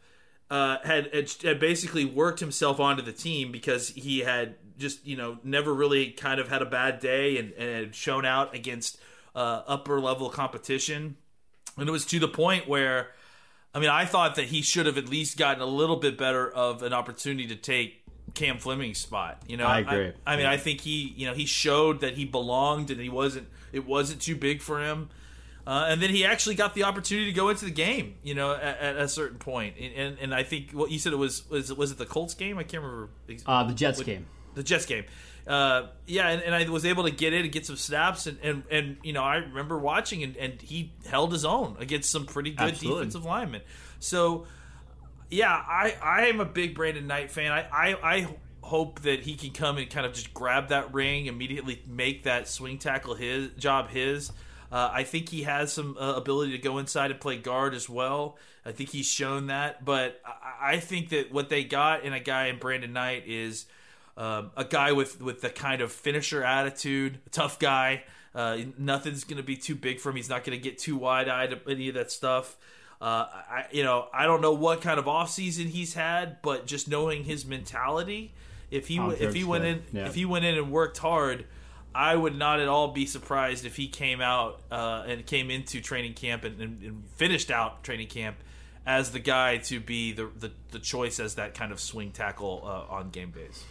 uh, 0.53 0.77
had, 0.85 1.09
had 1.43 1.59
basically 1.59 2.05
worked 2.05 2.39
himself 2.39 2.79
onto 2.79 3.03
the 3.03 3.13
team 3.13 3.51
because 3.51 3.89
he 3.89 4.19
had 4.19 4.57
just 4.77 5.07
you 5.07 5.17
know 5.17 5.39
never 5.43 5.73
really 5.73 6.11
kind 6.11 6.39
of 6.39 6.49
had 6.49 6.61
a 6.61 6.67
bad 6.67 7.01
day 7.01 7.39
and, 7.39 7.53
and 7.53 7.71
had 7.87 7.95
shown 7.95 8.27
out 8.27 8.55
against 8.55 8.99
uh, 9.35 9.63
upper 9.67 9.99
level 9.99 10.29
competition, 10.29 11.17
and 11.79 11.89
it 11.89 11.93
was 11.93 12.05
to 12.07 12.21
the 12.21 12.29
point 12.29 12.69
where. 12.69 13.09
I 13.75 13.79
mean, 13.79 13.89
I 13.89 14.05
thought 14.05 14.35
that 14.35 14.45
he 14.45 14.61
should 14.61 14.85
have 14.85 14.99
at 14.99 15.09
least 15.09 15.39
gotten 15.39 15.63
a 15.63 15.67
little 15.67 15.97
bit 15.97 16.19
better 16.19 16.47
of 16.47 16.83
an 16.83 16.93
opportunity 16.93 17.47
to 17.47 17.57
take 17.57 18.03
Cam 18.35 18.59
Fleming's 18.59 18.99
spot. 18.99 19.41
You 19.49 19.57
know, 19.57 19.65
I 19.65 19.79
agree. 19.79 20.13
I, 20.27 20.37
mean, 20.37 20.45
Yeah. 20.45 20.51
I 20.51 20.59
think 20.59 20.83
he, 20.83 21.15
you 21.17 21.27
know, 21.27 21.33
he 21.33 21.47
showed 21.47 22.03
that 22.03 22.13
he 22.13 22.27
belonged 22.27 22.91
and 22.91 23.01
he 23.01 23.09
wasn't. 23.09 23.49
It 23.73 23.87
wasn't 23.87 24.21
too 24.21 24.37
big 24.37 24.61
for 24.61 24.79
him. 24.83 25.09
Uh, 25.65 25.87
and 25.89 26.03
then 26.03 26.11
he 26.11 26.25
actually 26.25 26.57
got 26.57 26.75
the 26.75 26.83
opportunity 26.85 27.27
to 27.27 27.37
go 27.37 27.49
into 27.49 27.65
the 27.65 27.71
game, 27.71 28.17
you 28.25 28.35
know, 28.35 28.53
at, 28.53 28.79
at 28.79 28.97
a 28.97 29.09
certain 29.09 29.39
point. 29.39 29.77
And, 29.81 29.95
and 29.95 30.19
and 30.19 30.35
I 30.35 30.43
think 30.43 30.73
what 30.73 30.91
you 30.91 30.99
said 30.99 31.13
it 31.13 31.17
was 31.17 31.49
was 31.49 31.73
was 31.73 31.93
it 31.93 31.99
the 31.99 32.07
Colts 32.07 32.35
game? 32.35 32.59
I 32.59 32.65
can't 32.65 32.83
remember. 32.83 33.11
Uh, 33.47 33.65
the 33.65 33.75
Jets 33.75 33.99
what- 33.99 34.07
game. 34.07 34.27
the 34.55 34.63
Jets 34.63 34.87
game. 34.87 35.05
Uh, 35.47 35.89
yeah, 36.07 36.29
and, 36.29 36.41
and 36.43 36.55
I 36.55 36.69
was 36.69 36.85
able 36.85 37.03
to 37.05 37.11
get 37.11 37.33
in 37.33 37.43
and 37.43 37.51
get 37.51 37.67
some 37.67 37.75
snaps, 37.75 38.29
and, 38.29 38.39
and, 38.45 38.63
and 38.71 38.97
you 39.03 39.13
know 39.13 39.25
I 39.25 39.37
remember 39.39 39.77
watching, 39.77 40.23
and, 40.23 40.37
and 40.37 40.63
he 40.63 40.93
held 41.07 41.33
his 41.33 41.45
own 41.45 41.77
against 41.81 42.11
some 42.11 42.27
pretty 42.27 42.51
good 42.51 42.69
Absolutely. 42.69 43.01
defensive 43.01 43.25
linemen. 43.25 43.63
So, 43.99 44.47
yeah, 45.31 45.49
I 45.51 45.97
I 46.01 46.27
am 46.27 46.39
a 46.41 46.45
big 46.45 46.77
Brandon 46.77 47.09
Knight 47.09 47.33
fan. 47.33 47.51
I, 47.51 47.67
I 47.73 47.97
I 48.17 48.37
hope 48.63 49.01
that 49.03 49.21
he 49.21 49.35
can 49.35 49.51
come 49.51 49.79
and 49.79 49.91
kind 49.91 50.07
of 50.07 50.13
just 50.13 50.33
grab 50.33 50.69
that 50.69 50.95
ring 50.95 51.27
immediately, 51.27 51.83
make 51.89 52.23
that 52.25 52.47
swing 52.47 52.79
tackle 52.79 53.15
his 53.17 53.51
job 53.59 53.89
his. 53.91 54.31
Uh, 54.73 54.91
I 54.91 55.03
think 55.05 55.29
he 55.29 55.43
has 55.43 55.71
some 55.71 55.99
uh, 56.01 56.15
ability 56.15 56.53
to 56.53 56.59
go 56.59 56.79
inside 56.79 57.11
and 57.11 57.21
play 57.21 57.37
guard 57.37 57.75
as 57.75 57.91
well. 57.91 58.39
I 58.65 58.73
think 58.73 58.89
he's 58.89 59.07
shown 59.07 59.49
that, 59.49 59.85
but 59.85 60.19
I, 60.25 60.73
I 60.75 60.77
think 60.79 61.11
that 61.11 61.31
what 61.31 61.51
they 61.51 61.63
got 61.63 62.05
in 62.05 62.15
a 62.15 62.21
guy 62.21 62.47
in 62.47 62.59
Brandon 62.59 62.93
Knight 62.93 63.25
is 63.27 63.67
um, 64.17 64.51
a 64.57 64.65
guy 64.65 64.93
with 64.93 65.21
with 65.21 65.43
the 65.43 65.51
kind 65.51 65.83
of 65.83 65.93
finisher 65.93 66.43
attitude, 66.43 67.21
a 67.27 67.31
tough 67.31 67.59
guy. 67.59 68.05
Uh, 68.35 68.59
nothing's 68.79 69.25
going 69.25 69.37
to 69.37 69.43
be 69.43 69.57
too 69.57 69.75
big 69.75 70.01
for 70.01 70.09
him. 70.09 70.17
He's 70.17 70.31
not 70.31 70.43
going 70.43 70.59
to 70.59 70.63
get 70.63 70.79
too 70.79 70.97
wide 70.97 71.29
eyed 71.29 71.61
any 71.69 71.89
of 71.89 71.95
that 71.97 72.11
stuff. 72.11 72.57
Uh, 72.99 73.27
I 73.31 73.67
you 73.73 73.83
know 73.83 74.07
I 74.15 74.25
don't 74.25 74.41
know 74.41 74.53
what 74.55 74.81
kind 74.81 74.99
of 74.99 75.07
offseason 75.07 75.67
he's 75.67 75.93
had, 75.93 76.41
but 76.41 76.67
just 76.67 76.89
knowing 76.89 77.25
his 77.25 77.45
mentality, 77.45 78.33
if 78.71 78.89
he 78.89 78.97
w- 78.97 79.17
if 79.19 79.35
he 79.35 79.45
went 79.45 79.65
in 79.65 79.83
yeah. 79.93 80.07
if 80.07 80.15
he 80.15 80.25
went 80.25 80.45
in 80.45 80.57
and 80.57 80.71
worked 80.71 80.99
hard, 80.99 81.45
I 81.95 82.17
would 82.17 82.37
not 82.37 82.61
at 82.61 82.69
all 82.69 82.89
be 82.89 83.07
surprised 83.07 83.65
if 83.65 83.77
he 83.77 83.89
came 83.89 84.21
out 84.21 84.61
uh, 84.71 85.05
and 85.07 85.25
came 85.27 85.51
into 85.51 85.81
training 85.81 86.15
camp 86.15 86.45
and, 86.45 86.61
and, 86.61 86.83
and 86.83 87.05
finished 87.17 87.51
out 87.51 87.85
training 87.85 88.09
camp 88.09 88.37
as 88.87 89.11
the 89.11 89.19
guy 89.19 89.59
to 89.59 89.79
be 89.81 90.13
the 90.13 90.29
the, 90.39 90.51
the 90.71 90.79
choice 90.79 91.21
as 91.21 91.37
that 91.37 91.55
kind 91.55 91.73
of 91.73 91.81
swing 91.81 92.11
tackle 92.11 92.63
uh, 92.65 92.93
on 92.95 93.11
game 93.11 93.31
days. 93.31 93.65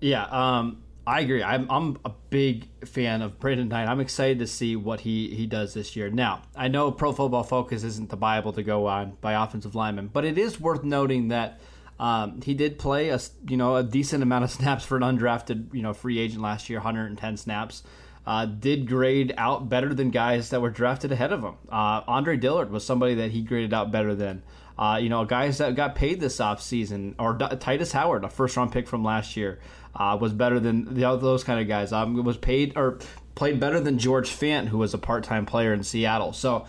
Yeah, 0.00 0.24
um, 0.24 0.82
I 1.06 1.20
agree. 1.20 1.42
I'm, 1.42 1.66
I'm 1.70 1.98
a 2.04 2.12
big 2.30 2.68
fan 2.86 3.22
of 3.22 3.38
Brandon 3.40 3.68
Knight. 3.68 3.88
I'm 3.88 4.00
excited 4.00 4.38
to 4.38 4.46
see 4.46 4.76
what 4.76 5.00
he, 5.00 5.34
he 5.34 5.46
does 5.46 5.74
this 5.74 5.96
year. 5.96 6.10
Now, 6.10 6.42
I 6.54 6.68
know 6.68 6.92
Pro 6.92 7.12
Football 7.12 7.42
Focus 7.42 7.84
isn't 7.84 8.10
the 8.10 8.16
Bible 8.16 8.52
to 8.52 8.62
go 8.62 8.86
on 8.86 9.16
by 9.20 9.32
offensive 9.32 9.74
linemen, 9.74 10.08
but 10.12 10.24
it 10.24 10.38
is 10.38 10.60
worth 10.60 10.84
noting 10.84 11.28
that 11.28 11.60
um, 12.00 12.40
he 12.40 12.54
did 12.54 12.78
play 12.78 13.10
a 13.10 13.20
you 13.46 13.58
know 13.58 13.76
a 13.76 13.82
decent 13.84 14.22
amount 14.22 14.44
of 14.44 14.50
snaps 14.58 14.84
for 14.84 14.96
an 14.96 15.02
undrafted 15.02 15.72
you 15.72 15.82
know 15.82 15.92
free 15.92 16.18
agent 16.18 16.42
last 16.42 16.68
year, 16.68 16.78
110 16.80 17.36
snaps. 17.36 17.84
Uh, 18.26 18.44
did 18.44 18.86
grade 18.86 19.32
out 19.38 19.68
better 19.68 19.94
than 19.94 20.10
guys 20.10 20.50
that 20.50 20.60
were 20.60 20.70
drafted 20.70 21.10
ahead 21.10 21.32
of 21.32 21.42
him. 21.42 21.54
Uh, 21.70 22.02
Andre 22.06 22.36
Dillard 22.36 22.70
was 22.70 22.84
somebody 22.84 23.14
that 23.14 23.30
he 23.30 23.42
graded 23.42 23.72
out 23.72 23.90
better 23.90 24.14
than. 24.14 24.42
Uh, 24.78 24.98
you 25.00 25.08
know, 25.08 25.24
guys 25.24 25.58
that 25.58 25.74
got 25.74 25.94
paid 25.94 26.20
this 26.20 26.38
offseason, 26.38 27.14
or 27.18 27.34
D- 27.34 27.44
Tytus 27.46 27.92
Howard, 27.92 28.24
a 28.24 28.28
first 28.28 28.56
round 28.56 28.72
pick 28.72 28.88
from 28.88 29.04
last 29.04 29.36
year, 29.36 29.58
uh, 29.94 30.16
was 30.18 30.32
better 30.32 30.60
than 30.60 30.94
the, 30.94 31.16
those 31.16 31.44
kind 31.44 31.60
of 31.60 31.68
guys. 31.68 31.92
Um, 31.92 32.22
was 32.24 32.36
paid 32.36 32.76
or 32.76 32.98
played 33.34 33.60
better 33.60 33.80
than 33.80 33.98
George 33.98 34.30
Fant, 34.30 34.68
who 34.68 34.78
was 34.78 34.94
a 34.94 34.98
part 34.98 35.24
time 35.24 35.44
player 35.44 35.72
in 35.72 35.82
Seattle. 35.82 36.32
So 36.32 36.66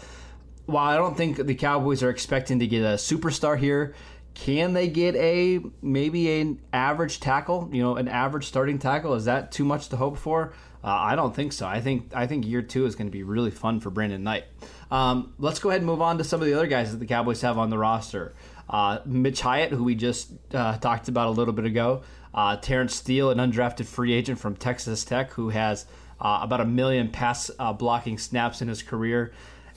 while 0.66 0.90
I 0.90 0.98
don't 0.98 1.16
think 1.16 1.38
the 1.38 1.56
Cowboys 1.56 2.02
are 2.04 2.10
expecting 2.10 2.60
to 2.60 2.68
get 2.68 2.82
a 2.82 2.96
superstar 2.96 3.58
here, 3.58 3.94
can 4.34 4.74
they 4.74 4.88
get 4.88 5.16
a 5.16 5.60
maybe 5.82 6.42
an 6.42 6.60
average 6.74 7.20
tackle? 7.20 7.70
You 7.72 7.82
know, 7.82 7.96
an 7.96 8.08
average 8.08 8.46
starting 8.46 8.80
tackle 8.80 9.14
is 9.14 9.26
that 9.26 9.52
too 9.52 9.66
much 9.66 9.90
to 9.90 9.98
hope 9.98 10.18
for? 10.18 10.54
Uh, 10.84 10.88
I 10.88 11.16
don't 11.16 11.36
think 11.36 11.54
so. 11.54 11.68
I 11.68 11.80
think 11.80 12.12
I 12.16 12.28
think 12.28 12.46
year 12.46 12.62
two 12.62 12.86
is 12.86 12.96
going 12.96 13.08
to 13.08 13.12
be 13.12 13.24
really 13.24 13.52
fun 13.52 13.80
for 13.80 13.90
Brandon 13.90 14.24
Knight. 14.24 14.46
Um, 14.90 15.34
let's 15.38 15.60
go 15.60 15.70
ahead 15.70 15.82
and 15.82 15.86
move 15.86 16.02
on 16.02 16.18
to 16.18 16.24
some 16.24 16.42
of 16.42 16.48
the 16.48 16.54
other 16.54 16.68
guys 16.68 16.92
that 16.92 16.98
the 16.98 17.06
Cowboys 17.06 17.42
have 17.42 17.58
on 17.58 17.70
the 17.70 17.78
roster. 17.78 18.34
Uh, 18.70 19.00
Mitch 19.06 19.42
Hyatt, 19.42 19.72
who 19.72 19.84
we 19.84 19.96
just 19.96 20.32
uh, 20.54 20.78
talked 20.78 21.08
about 21.08 21.28
a 21.28 21.32
little 21.32 21.54
bit 21.54 21.66
ago. 21.66 22.04
Uh, 22.34 22.56
Terence 22.56 22.96
Steele, 22.96 23.30
an 23.30 23.38
undrafted 23.38 23.86
free 23.86 24.14
agent 24.14 24.40
from 24.40 24.56
Texas 24.56 25.04
Tech, 25.04 25.32
who 25.34 25.50
has 25.50 25.86
uh, 26.20 26.40
about 26.42 26.62
a 26.62 26.66
million 26.66 27.10
pass 27.10 27.52
uh, 27.60 27.74
blocking 27.74 28.18
snaps 28.18 28.62
in 28.62 28.68
his 28.68 28.82
career. 28.82 29.34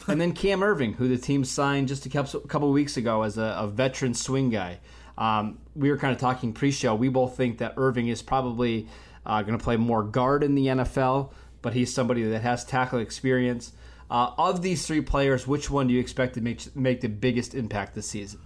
And 0.07 0.21
then 0.21 0.33
Cam 0.33 0.61
Erving, 0.61 0.97
who 0.97 1.09
the 1.09 1.19
team 1.19 1.45
signed 1.45 1.89
just 1.89 2.07
a 2.07 2.11
couple, 2.11 2.73
weeks 2.73 2.97
ago 2.97 3.23
as 3.23 3.39
a, 3.39 3.57
a 3.59 3.67
veteran 3.67 4.15
swing 4.15 4.51
guy. 4.51 4.81
Um, 5.17 5.59
we 5.75 5.91
were 5.91 5.97
kind 5.97 6.13
of 6.13 6.21
talking 6.21 6.53
pre-show. 6.53 6.95
We 6.95 7.09
both 7.09 7.37
think 7.37 7.59
that 7.59 7.77
Erving 7.77 8.11
is 8.11 8.21
probably 8.21 8.89
uh, 9.25 9.43
going 9.43 9.57
to 9.57 9.63
play 9.63 9.77
more 9.77 10.03
guard 10.03 10.43
in 10.43 10.55
the 10.55 10.67
NFL, 10.67 11.33
but 11.63 11.73
he's 11.73 11.95
somebody 11.95 12.23
that 12.25 12.43
has 12.43 12.65
tackle 12.65 12.99
experience. 12.99 13.73
Uh, 14.11 14.33
of 14.37 14.63
these 14.63 14.87
three 14.87 15.01
players, 15.01 15.47
which 15.47 15.71
one 15.71 15.89
do 15.89 15.95
you 15.95 16.01
expect 16.01 16.35
to 16.35 16.41
make 16.41 16.77
make 16.77 17.01
the 17.01 17.09
biggest 17.09 17.55
impact 17.55 17.95
this 17.95 18.09
season? 18.09 18.41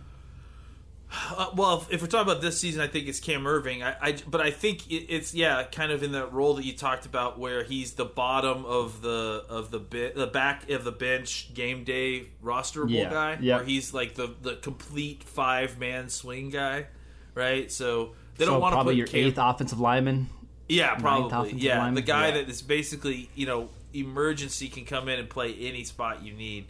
Uh, 1.11 1.51
well, 1.57 1.79
if, 1.79 1.93
if 1.95 2.03
we're 2.03 2.07
talking 2.09 2.31
about 2.31 2.43
this 2.43 2.61
season, 2.61 2.83
I 2.83 2.87
think 2.87 3.09
it's 3.09 3.19
Cam 3.19 3.45
Erving. 3.45 3.83
I, 3.83 3.97
I 4.01 4.17
but 4.27 4.43
I 4.43 4.51
think 4.51 4.91
it, 4.91 5.07
it's 5.09 5.33
yeah, 5.35 5.63
kind 5.65 5.91
of 5.91 6.03
in 6.03 6.13
that 6.13 6.33
role 6.35 6.55
that 6.55 6.65
you 6.67 6.75
talked 6.75 7.07
about, 7.07 7.39
where 7.39 7.65
he's 7.65 7.93
the 7.93 8.05
bottom 8.05 8.65
of 8.67 9.01
the 9.01 9.45
of 9.49 9.71
the 9.71 9.79
bit, 9.79 10.17
the 10.17 10.27
back 10.27 10.69
of 10.69 10.85
the 10.85 10.93
bench 10.93 11.55
game 11.55 11.85
day 11.85 12.27
rosterable 12.45 12.91
Yeah, 12.91 13.11
guy, 13.11 13.39
yeah. 13.41 13.57
where 13.57 13.65
he's 13.65 13.95
like 13.95 14.15
the 14.17 14.35
the 14.43 14.57
complete 14.57 15.23
five 15.25 15.79
man 15.79 16.11
swing 16.11 16.51
guy, 16.51 16.87
right? 17.35 17.73
So 17.73 18.15
they 18.37 18.45
so 18.45 18.51
don't 18.53 18.61
want 18.61 18.73
to 18.73 18.77
probably 18.77 18.95
put 18.95 18.99
your 18.99 19.07
Cam, 19.07 19.21
eighth 19.29 19.39
offensive 19.39 19.81
lineman. 19.81 20.29
yeah, 20.69 20.95
probably. 20.97 21.53
Yeah, 21.55 21.79
lineman? 21.79 21.95
the 21.95 22.03
guy 22.03 22.29
Yeah. 22.29 22.35
that 22.35 22.51
is 22.51 22.61
basically, 22.61 23.31
you 23.35 23.47
know, 23.47 23.71
emergency 23.95 24.69
can 24.69 24.85
come 24.85 25.09
in 25.09 25.19
and 25.19 25.31
play 25.31 25.55
any 25.55 25.85
spot 25.85 26.23
you 26.23 26.35
need. 26.35 26.67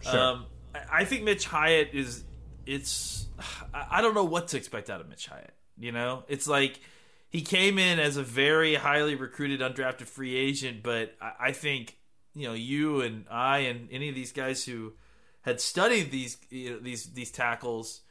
Sure. 0.00 0.18
Um, 0.18 0.46
I 0.74 1.00
I 1.00 1.04
think 1.04 1.24
Mitch 1.24 1.44
Hyatt 1.44 1.90
is. 1.92 2.24
It's. 2.66 3.26
I 3.74 4.00
don't 4.00 4.14
know 4.14 4.24
what 4.24 4.48
to 4.48 4.56
expect 4.56 4.90
out 4.90 5.00
of 5.00 5.08
Mitch 5.08 5.26
Hyatt. 5.26 5.54
You 5.78 5.92
know, 5.92 6.24
it's 6.28 6.46
like 6.46 6.80
he 7.30 7.42
came 7.42 7.78
in 7.78 7.98
as 7.98 8.16
a 8.16 8.22
very 8.22 8.76
highly 8.76 9.16
recruited 9.16 9.60
undrafted 9.60 10.06
free 10.06 10.36
agent, 10.36 10.82
but 10.84 11.14
I, 11.20 11.32
I 11.48 11.52
think 11.52 11.96
you 12.34 12.46
know 12.46 12.54
you 12.54 13.00
and 13.00 13.24
I 13.30 13.58
and 13.58 13.88
any 13.90 14.08
of 14.08 14.14
these 14.14 14.32
guys 14.32 14.64
who 14.64 14.92
had 15.42 15.60
studied 15.60 16.10
these 16.10 16.36
you 16.50 16.70
know, 16.70 16.78
these 16.78 17.06
these 17.06 17.30
tackles. 17.32 18.02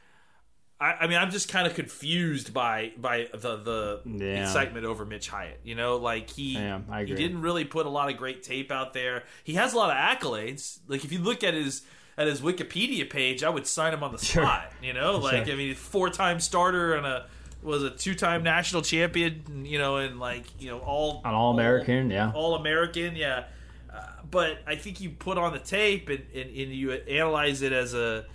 I, 0.82 0.94
I 1.02 1.08
mean, 1.08 1.18
I'm 1.18 1.32
just 1.32 1.48
kind 1.48 1.66
of 1.66 1.74
confused 1.76 2.54
by 2.54 2.92
by 2.98 3.30
the 3.34 3.56
the 3.58 4.02
Yeah. 4.06 4.42
excitement 4.42 4.86
over 4.86 5.06
Mitch 5.06 5.30
Hyatt. 5.30 5.62
You 5.64 5.76
know, 5.76 5.96
like 5.98 6.30
he 6.30 6.56
Yeah, 6.56 6.82
he 7.00 7.14
didn't 7.16 7.42
really 7.42 7.64
put 7.64 7.86
a 7.86 7.90
lot 7.90 8.12
of 8.12 8.18
great 8.18 8.44
tape 8.44 8.72
out 8.72 8.92
there. 8.94 9.24
He 9.46 9.54
has 9.54 9.74
a 9.74 9.78
lot 9.78 9.90
of 9.90 9.96
accolades. 9.96 10.80
Like 10.88 11.06
if 11.06 11.14
you 11.14 11.20
look 11.20 11.44
at 11.46 11.54
his 11.54 11.84
at 12.18 12.28
his 12.28 12.42
Wikipedia 12.42 13.10
page, 13.10 13.44
I 13.44 13.50
would 13.50 13.66
sign 13.68 13.94
him 13.94 14.04
on 14.04 14.12
the 14.12 14.18
Sure. 14.18 14.44
spot. 14.44 14.72
You 14.82 14.94
know, 14.94 15.18
like 15.18 15.46
Sure. 15.46 15.54
I 15.54 15.58
mean, 15.58 15.76
four 15.76 16.10
time 16.10 16.40
starter 16.40 16.94
and 16.96 17.06
a 17.06 17.26
was 17.62 17.82
a 17.84 17.90
two 17.90 18.14
time 18.16 18.44
national 18.44 18.82
champion. 18.82 19.66
You 19.66 19.80
know, 19.80 19.98
and 19.98 20.20
like 20.20 20.46
you 20.60 20.70
know 20.70 20.80
all 20.80 21.22
An 21.26 21.34
All-American, 21.34 22.10
yeah. 22.12 22.32
all 22.34 22.56
American, 22.56 23.16
yeah. 23.16 23.46
Uh, 23.94 24.02
but 24.30 24.58
I 24.68 24.76
think 24.76 25.00
you 25.02 25.12
put 25.12 25.38
on 25.38 25.54
the 25.54 25.60
tape 25.60 26.10
and, 26.10 26.24
and, 26.34 26.50
and 26.50 26.74
you 26.74 26.92
analyze 26.92 27.62
it 27.62 27.72
as 27.72 27.94
a 27.94 28.26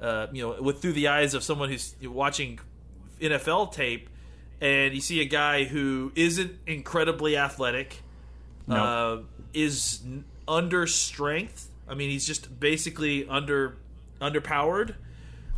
uh, 0.00 0.26
you 0.32 0.42
know 0.42 0.62
with 0.62 0.80
through 0.80 0.92
the 0.92 1.08
eyes 1.08 1.34
of 1.34 1.42
someone 1.42 1.68
who's 1.70 1.94
watching 2.02 2.60
NFL 3.20 3.72
tape, 3.72 4.08
and 4.60 4.94
you 4.94 5.00
see 5.00 5.20
a 5.20 5.24
guy 5.24 5.64
who 5.64 6.12
isn't 6.14 6.52
incredibly 6.66 7.36
athletic, 7.36 8.02
uh, 8.70 9.18
is 9.52 10.00
n- 10.04 10.24
under 10.46 10.86
strength. 10.86 11.68
I 11.88 11.94
mean, 11.94 12.10
he's 12.10 12.26
just 12.26 12.58
basically 12.60 13.28
under 13.28 13.76
underpowered, 14.20 14.94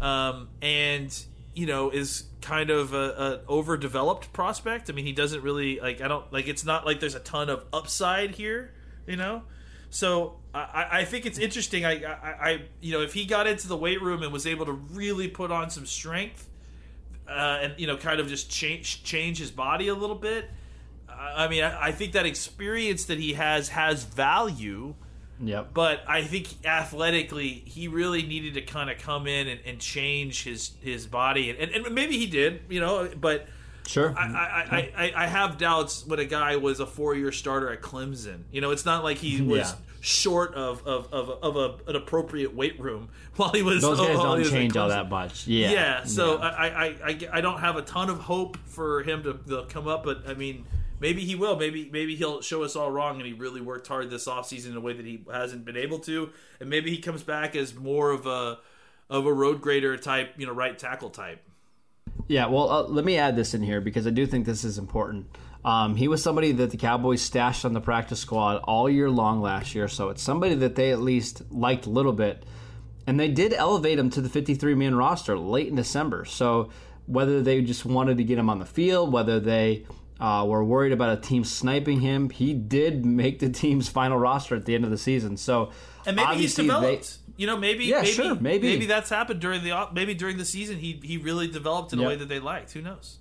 um, 0.01 0.49
and 0.63 1.25
you 1.55 1.67
know 1.67 1.91
is 1.91 2.25
kind 2.41 2.71
of 2.71 2.95
a, 2.95 3.43
a 3.49 3.51
overdeveloped 3.51 4.33
prospect. 4.33 4.91
I 4.91 4.93
mean, 4.93 5.05
he 5.05 5.13
doesn't 5.13 5.43
really 5.43 5.81
like. 5.81 6.01
I 6.01 6.09
don't 6.09 6.31
like. 6.33 6.49
It's 6.49 6.65
not 6.65 6.87
like 6.87 7.01
there's 7.01 7.15
a 7.15 7.21
ton 7.21 7.51
of 7.51 7.65
upside 7.73 8.33
here, 8.33 8.73
you 9.07 9.17
know. 9.17 9.43
So 9.91 10.37
I, 10.55 10.87
I 10.91 11.05
think 11.05 11.27
it's 11.27 11.39
interesting. 11.39 11.85
I, 11.85 12.05
I, 12.05 12.51
I, 12.51 12.63
you 12.81 12.93
know, 12.93 13.03
if 13.03 13.13
he 13.13 13.25
got 13.25 13.47
into 13.47 13.67
the 13.67 13.77
weight 13.77 14.01
room 14.01 14.23
and 14.23 14.33
was 14.33 14.47
able 14.47 14.67
to 14.67 14.73
really 14.73 15.27
put 15.27 15.51
on 15.51 15.69
some 15.71 15.85
strength, 15.85 16.49
uh, 17.29 17.59
and 17.63 17.75
you 17.77 17.87
know, 17.87 17.97
kind 17.97 18.21
of 18.21 18.29
just 18.29 18.51
change 18.51 19.03
change 19.03 19.39
his 19.39 19.51
body 19.51 19.89
a 19.89 19.95
little 19.95 20.17
bit. 20.17 20.49
I 21.09 21.45
I 21.45 21.49
mean, 21.49 21.65
I, 21.65 21.89
I 21.89 21.93
think 21.93 22.13
that 22.13 22.25
experience 22.25 23.07
that 23.07 23.19
he 23.19 23.35
has 23.35 23.71
has 23.71 24.05
value, 24.05 24.95
Yep. 25.43 25.73
but 25.75 26.03
I 26.07 26.23
think 26.23 26.49
athletically 26.67 27.49
he 27.49 27.89
really 27.89 28.23
needed 28.23 28.55
to 28.55 28.63
kind 28.63 28.91
of 28.91 28.99
come 28.99 29.27
in 29.27 29.49
and, 29.49 29.61
and 29.65 29.79
change 29.81 30.45
his 30.45 30.73
his 30.83 31.07
body, 31.07 31.51
and, 31.51 31.59
and, 31.59 31.87
and 31.87 31.95
maybe 31.95 32.19
he 32.19 32.27
did, 32.27 32.63
you 32.69 32.81
know. 32.81 33.09
But 33.19 33.47
Sure. 33.87 34.15
I, 34.17 34.23
I, 34.23 34.93
I, 34.97 35.13
I 35.25 35.27
have 35.27 35.59
doubts 35.59 36.07
when 36.07 36.21
a 36.21 36.25
guy 36.25 36.55
was 36.57 36.79
a 36.79 36.87
four 36.87 37.17
year 37.17 37.33
starter 37.33 37.73
at 37.73 37.81
Clemson. 37.83 38.43
You 38.53 38.61
know, 38.61 38.71
it's 38.71 38.85
not 38.85 39.03
like 39.03 39.17
he 39.17 39.41
was 39.43 39.59
Yeah. 39.71 39.75
short 40.01 40.55
of 40.55 40.87
of, 40.87 41.13
of, 41.13 41.31
of 41.43 41.57
a, 41.57 41.91
an 41.91 41.97
appropriate 41.97 42.55
weight 42.55 42.79
room 42.79 43.09
while 43.37 43.51
he 43.51 43.63
was. 43.63 43.83
Those 43.83 43.99
guys 43.99 44.09
he 44.09 44.15
don't 44.23 44.45
change 44.45 44.77
all 44.77 44.91
that 44.91 45.09
much. 45.09 45.47
Yeah. 45.49 45.73
Yeah, 45.73 46.05
so 46.05 46.39
Yeah. 46.39 46.45
I, 46.51 46.67
I, 46.69 46.85
I, 47.05 47.19
I 47.33 47.41
don't 47.41 47.59
have 47.59 47.77
a 47.77 47.83
ton 47.83 48.11
of 48.11 48.19
hope 48.21 48.59
for 48.67 49.03
him 49.03 49.25
to, 49.25 49.33
to 49.49 49.65
come 49.69 49.89
up, 49.89 50.05
but 50.05 50.23
I 50.29 50.35
mean, 50.35 50.67
maybe 51.01 51.25
he 51.25 51.35
will. 51.35 51.57
Maybe 51.57 51.89
maybe 51.91 52.15
he'll 52.15 52.41
show 52.43 52.63
us 52.63 52.77
all 52.77 52.91
wrong, 52.91 53.17
and 53.17 53.27
he 53.27 53.33
really 53.33 53.61
worked 53.61 53.89
hard 53.89 54.11
this 54.11 54.29
offseason 54.29 54.71
in 54.71 54.77
a 54.77 54.81
way 54.81 54.93
that 54.93 55.05
he 55.05 55.25
hasn't 55.31 55.65
been 55.65 55.77
able 55.77 55.99
to, 56.01 56.31
and 56.61 56.71
maybe 56.71 56.91
he 56.91 56.99
comes 56.99 57.23
back 57.23 57.57
as 57.57 57.75
more 57.75 58.11
of 58.11 58.27
a 58.27 58.59
of 59.09 59.27
a 59.27 59.33
road 59.33 59.61
grader 59.61 59.97
type, 59.97 60.35
you 60.37 60.47
know, 60.47 60.53
right 60.53 60.79
tackle 60.79 61.11
type. 61.11 61.43
Yeah, 62.29 62.47
well, 62.47 62.71
uh, 62.71 62.83
let 62.85 63.05
me 63.05 63.17
add 63.17 63.35
this 63.35 63.55
in 63.55 63.63
here 63.63 63.81
because 63.81 64.07
I 64.07 64.11
do 64.11 64.25
think 64.25 64.47
this 64.47 64.63
is 64.63 64.79
important. 64.79 65.27
Um, 65.65 65.97
he 65.97 66.07
was 66.07 66.23
somebody 66.23 66.53
that 66.53 66.71
the 66.71 66.77
Cowboys 66.77 67.21
stashed 67.21 67.65
on 67.65 67.73
the 67.73 67.81
practice 67.81 68.21
squad 68.21 68.59
all 68.65 68.89
year 68.89 69.11
long 69.11 69.41
last 69.43 69.75
year, 69.75 69.89
so 69.89 70.09
it's 70.09 70.23
somebody 70.23 70.55
that 70.55 70.77
they 70.77 70.93
at 70.93 71.01
least 71.01 71.43
liked 71.51 71.87
a 71.87 71.91
little 71.91 72.13
bit. 72.13 72.45
And 73.07 73.19
they 73.19 73.29
did 73.29 73.53
elevate 73.53 73.99
him 73.99 74.11
to 74.11 74.21
the 74.21 74.29
53 74.29 74.75
man 74.75 74.95
roster 74.95 75.37
late 75.37 75.69
in 75.69 75.75
December. 75.75 76.25
So 76.25 76.71
whether 77.07 77.43
they 77.43 77.61
just 77.63 77.85
wanted 77.85 78.19
to 78.19 78.25
get 78.25 78.39
him 78.39 78.49
on 78.49 78.61
the 78.61 78.67
field, 78.67 79.13
whether 79.13 79.41
they 79.41 79.85
uh, 80.21 80.45
were 80.47 80.63
worried 80.63 80.93
about 80.93 81.17
a 81.19 81.21
team 81.21 81.45
sniping 81.45 82.01
him, 82.01 82.29
he 82.31 82.53
did 82.55 83.05
make 83.07 83.39
the 83.39 83.49
team's 83.49 83.89
final 83.89 84.19
roster 84.19 84.55
at 84.55 84.67
the 84.67 84.75
end 84.75 84.85
of 84.85 84.91
the 84.91 84.99
season. 84.99 85.37
So 85.37 85.71
And 86.07 86.17
maybe 86.17 86.27
he's 86.43 86.59
obviously 86.59 86.67
they- 86.67 86.75
developed. 86.75 87.19
you 87.37 87.47
know, 87.47 87.57
maybe 87.57 87.85
Yeah, 87.87 88.03
maybe, 88.03 88.11
sure, 88.13 88.35
maybe. 88.37 88.69
maybe 88.69 88.87
that's 88.87 89.09
happened 89.11 89.41
during 89.41 89.63
the 89.65 89.89
maybe 89.93 90.15
during 90.15 90.37
the 90.37 90.45
season. 90.45 90.79
He 90.79 91.01
he 91.03 91.17
really 91.17 91.49
developed 91.49 91.93
in 91.93 91.99
a 92.01 92.07
way 92.07 92.17
that 92.17 92.29
they 92.29 92.39
liked. 92.41 92.73
Who 92.73 92.83
knows? 92.83 93.17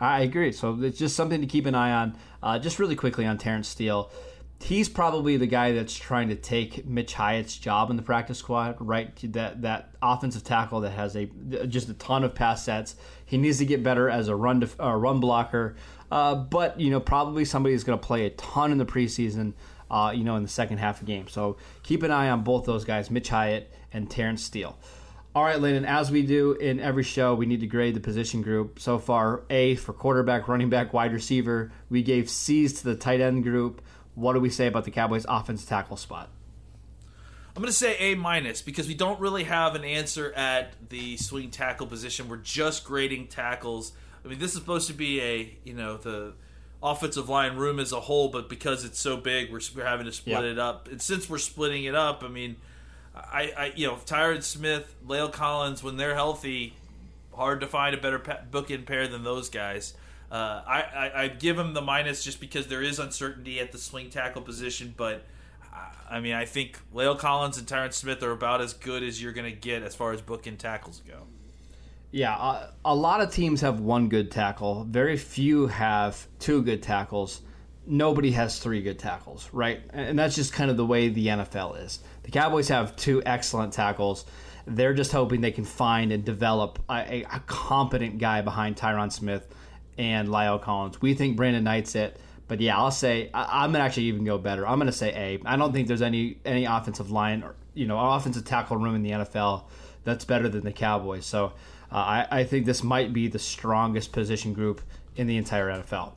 I 0.00 0.22
agree. 0.22 0.50
So 0.52 0.76
it's 0.82 0.98
just 0.98 1.14
something 1.14 1.40
to 1.42 1.46
keep 1.46 1.64
an 1.66 1.74
eye 1.74 1.92
on. 1.92 2.16
Uh, 2.42 2.58
just 2.58 2.78
really 2.80 2.96
quickly 2.96 3.24
on 3.24 3.38
Terence 3.38 3.68
Steele. 3.68 4.10
He's 4.62 4.88
probably 4.88 5.36
the 5.36 5.46
guy 5.46 5.72
that's 5.72 5.94
trying 5.94 6.28
to 6.28 6.36
take 6.36 6.86
Mitch 6.86 7.14
Hyatt's 7.14 7.56
job 7.56 7.90
in 7.90 7.96
the 7.96 8.02
practice 8.02 8.38
squad, 8.38 8.76
right? 8.80 9.10
That 9.32 9.62
that 9.62 9.90
offensive 10.00 10.44
tackle 10.44 10.80
that 10.82 10.90
has 10.90 11.16
a 11.16 11.26
just 11.66 11.88
a 11.88 11.94
ton 11.94 12.24
of 12.24 12.34
pass 12.34 12.64
sets. 12.64 12.96
He 13.24 13.38
needs 13.38 13.58
to 13.58 13.66
get 13.66 13.82
better 13.82 14.08
as 14.08 14.28
a 14.28 14.36
run 14.36 14.60
def- 14.60 14.80
uh, 14.80 14.94
run 14.94 15.20
blocker, 15.20 15.76
uh, 16.10 16.34
but 16.34 16.78
you 16.78 16.90
know 16.90 17.00
probably 17.00 17.44
somebody 17.44 17.74
who's 17.74 17.84
going 17.84 17.98
to 17.98 18.06
play 18.06 18.26
a 18.26 18.30
ton 18.30 18.72
in 18.72 18.78
the 18.78 18.86
preseason. 18.86 19.54
Uh, 19.90 20.10
you 20.10 20.24
know, 20.24 20.36
in 20.36 20.42
the 20.42 20.48
second 20.48 20.78
half 20.78 21.02
of 21.02 21.06
the 21.06 21.12
game. 21.12 21.28
So 21.28 21.58
keep 21.82 22.02
an 22.02 22.10
eye 22.10 22.30
on 22.30 22.44
both 22.44 22.64
those 22.64 22.82
guys, 22.82 23.10
Mitch 23.10 23.28
Hyatt 23.28 23.70
and 23.92 24.10
Terence 24.10 24.42
Steele. 24.42 24.78
All 25.34 25.44
right, 25.44 25.58
Landon, 25.58 25.86
as 25.86 26.10
we 26.10 26.22
do 26.22 26.52
in 26.52 26.78
every 26.78 27.02
show, 27.02 27.34
we 27.34 27.46
need 27.46 27.60
to 27.60 27.66
grade 27.66 27.94
the 27.94 28.00
position 28.00 28.42
group. 28.42 28.78
So 28.78 28.98
far, 28.98 29.44
A 29.48 29.76
for 29.76 29.94
quarterback, 29.94 30.46
running 30.46 30.68
back, 30.68 30.92
wide 30.92 31.14
receiver. 31.14 31.72
We 31.88 32.02
gave 32.02 32.28
C's 32.28 32.74
to 32.80 32.84
the 32.84 32.94
tight 32.94 33.22
end 33.22 33.42
group. 33.42 33.80
What 34.14 34.34
do 34.34 34.40
we 34.40 34.50
say 34.50 34.66
about 34.66 34.84
the 34.84 34.90
Cowboys' 34.90 35.24
offense 35.28 35.64
tackle 35.64 35.96
spot? 35.96 36.28
I'm 37.54 37.60
going 37.62 37.66
to 37.70 37.72
say 37.72 37.96
A 37.98 38.14
minus 38.14 38.62
because 38.62 38.88
we 38.88 38.94
don't 38.94 39.20
really 39.20 39.44
have 39.44 39.74
an 39.74 39.84
answer 39.84 40.32
at 40.32 40.72
the 40.88 41.16
swing 41.18 41.50
tackle 41.50 41.86
position. 41.86 42.28
We're 42.28 42.38
just 42.38 42.84
grading 42.84 43.28
tackles. 43.28 43.92
I 44.24 44.28
mean, 44.28 44.38
this 44.38 44.52
is 44.54 44.58
supposed 44.58 44.86
to 44.88 44.94
be 44.94 45.20
a 45.20 45.58
you 45.64 45.74
know 45.74 45.96
the 45.98 46.32
offensive 46.82 47.28
line 47.28 47.56
room 47.56 47.78
as 47.78 47.92
a 47.92 48.00
whole, 48.00 48.28
but 48.28 48.48
because 48.48 48.84
it's 48.84 48.98
so 48.98 49.16
big, 49.16 49.52
we're, 49.52 49.60
we're 49.76 49.84
having 49.84 50.06
to 50.06 50.12
split 50.12 50.44
Yeah. 50.44 50.50
it 50.50 50.58
up. 50.58 50.88
And 50.88 51.00
since 51.00 51.28
we're 51.28 51.38
splitting 51.38 51.84
it 51.84 51.94
up, 51.94 52.24
I 52.24 52.28
mean, 52.28 52.56
I, 53.14 53.52
I 53.56 53.72
you 53.76 53.86
know 53.86 53.94
Tyron 53.96 54.42
Smith, 54.42 54.94
La'el 55.06 55.30
Collins, 55.32 55.82
when 55.82 55.96
they're 55.98 56.14
healthy, 56.14 56.74
hard 57.34 57.60
to 57.60 57.66
find 57.66 57.94
a 57.94 57.98
better 57.98 58.18
pa- 58.18 58.40
in 58.68 58.82
pair 58.84 59.06
than 59.08 59.24
those 59.24 59.48
guys. 59.50 59.92
Uh, 60.32 60.62
I, 60.66 60.80
I 60.80 61.22
I 61.24 61.28
give 61.28 61.58
them 61.58 61.74
the 61.74 61.82
minus 61.82 62.24
just 62.24 62.40
because 62.40 62.66
there 62.66 62.82
is 62.82 62.98
uncertainty 62.98 63.60
at 63.60 63.70
the 63.70 63.76
swing 63.76 64.08
tackle 64.08 64.40
position, 64.40 64.94
but 64.96 65.24
I 66.12 66.20
mean, 66.20 66.34
I 66.34 66.44
think 66.44 66.78
La'el 66.94 67.18
Collins 67.18 67.56
and 67.56 67.66
Tyron 67.66 67.92
Smith 67.92 68.22
are 68.22 68.32
about 68.32 68.60
as 68.60 68.74
good 68.74 69.02
as 69.02 69.22
you're 69.22 69.32
going 69.32 69.50
to 69.50 69.58
get 69.58 69.82
as 69.82 69.94
far 69.94 70.12
as 70.12 70.20
bookend 70.20 70.58
tackles 70.58 71.02
go. 71.08 71.22
Yeah, 72.10 72.66
a 72.84 72.94
lot 72.94 73.22
of 73.22 73.32
teams 73.32 73.62
have 73.62 73.80
one 73.80 74.10
good 74.10 74.30
tackle. 74.30 74.84
Very 74.84 75.16
few 75.16 75.68
have 75.68 76.26
two 76.38 76.62
good 76.62 76.82
tackles. 76.82 77.40
Nobody 77.86 78.30
has 78.32 78.58
three 78.58 78.82
good 78.82 78.98
tackles, 78.98 79.48
right? 79.52 79.80
And 79.90 80.18
that's 80.18 80.36
just 80.36 80.52
kind 80.52 80.70
of 80.70 80.76
the 80.76 80.84
way 80.84 81.08
the 81.08 81.28
NFL 81.28 81.82
is. 81.82 82.00
The 82.24 82.30
Cowboys 82.30 82.68
have 82.68 82.94
two 82.96 83.22
excellent 83.24 83.72
tackles. 83.72 84.26
They're 84.66 84.92
just 84.92 85.12
hoping 85.12 85.40
they 85.40 85.50
can 85.50 85.64
find 85.64 86.12
and 86.12 86.22
develop 86.22 86.78
a, 86.90 87.22
a 87.22 87.40
competent 87.46 88.18
guy 88.18 88.42
behind 88.42 88.76
Tyron 88.76 89.10
Smith 89.10 89.48
and 89.98 90.28
La'el 90.28 90.60
Collins. 90.60 91.00
We 91.00 91.14
think 91.14 91.36
Brandon 91.36 91.64
Knight's 91.64 91.94
it. 91.94 92.18
But 92.48 92.60
yeah, 92.60 92.76
I'll 92.76 92.90
say 92.90 93.30
I, 93.32 93.64
I'm 93.64 93.72
gonna 93.72 93.84
actually 93.84 94.04
even 94.04 94.24
go 94.24 94.36
better. 94.36 94.66
I'm 94.66 94.78
gonna 94.78 94.92
say 94.92 95.10
A. 95.14 95.40
I 95.46 95.56
don't 95.56 95.72
think 95.72 95.88
there's 95.88 96.02
any 96.02 96.38
any 96.44 96.64
offensive 96.64 97.10
line 97.10 97.42
or 97.42 97.54
you 97.74 97.86
know 97.86 97.98
offensive 97.98 98.44
tackle 98.44 98.76
room 98.76 98.94
in 98.94 99.02
the 99.02 99.10
NFL 99.10 99.64
that's 100.04 100.24
better 100.24 100.48
than 100.48 100.64
the 100.64 100.72
Cowboys. 100.72 101.24
So 101.24 101.52
uh, 101.90 101.96
I, 101.96 102.26
I 102.30 102.44
think 102.44 102.66
this 102.66 102.82
might 102.82 103.12
be 103.12 103.28
the 103.28 103.38
strongest 103.38 104.12
position 104.12 104.52
group 104.52 104.82
in 105.16 105.26
the 105.26 105.36
entire 105.36 105.68
NFL. 105.68 106.12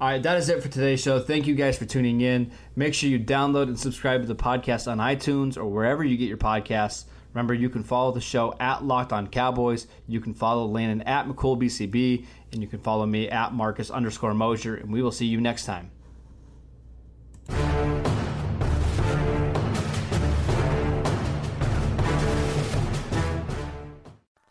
All 0.00 0.08
right, 0.08 0.22
that 0.22 0.36
is 0.36 0.48
it 0.48 0.62
for 0.62 0.68
today's 0.68 1.00
show. 1.00 1.20
Thank 1.20 1.46
you 1.46 1.54
guys 1.54 1.78
for 1.78 1.84
tuning 1.84 2.20
in. 2.20 2.50
Make 2.74 2.92
sure 2.92 3.08
you 3.08 3.20
download 3.20 3.64
and 3.64 3.78
subscribe 3.78 4.22
to 4.22 4.26
the 4.26 4.34
podcast 4.34 4.90
on 4.90 4.98
iTunes 4.98 5.56
or 5.56 5.66
wherever 5.66 6.02
you 6.02 6.16
get 6.16 6.28
your 6.28 6.38
podcasts. 6.38 7.04
Remember, 7.34 7.54
you 7.54 7.70
can 7.70 7.82
follow 7.82 8.12
the 8.12 8.20
show 8.20 8.54
at 8.60 8.84
Locked 8.84 9.12
On 9.12 9.26
Cowboys. 9.26 9.86
You 10.06 10.20
can 10.20 10.34
follow 10.34 10.66
Landon 10.66 11.02
at 11.02 11.26
McCoolBCB, 11.26 12.26
and 12.52 12.62
you 12.62 12.68
can 12.68 12.78
follow 12.78 13.06
me 13.06 13.28
at 13.28 13.52
Marcus 13.52 13.90
underscore 13.90 14.34
Mosher. 14.34 14.76
And 14.76 14.92
we 14.92 15.02
will 15.02 15.12
see 15.12 15.26
you 15.26 15.40
next 15.40 15.64
time. 15.64 15.90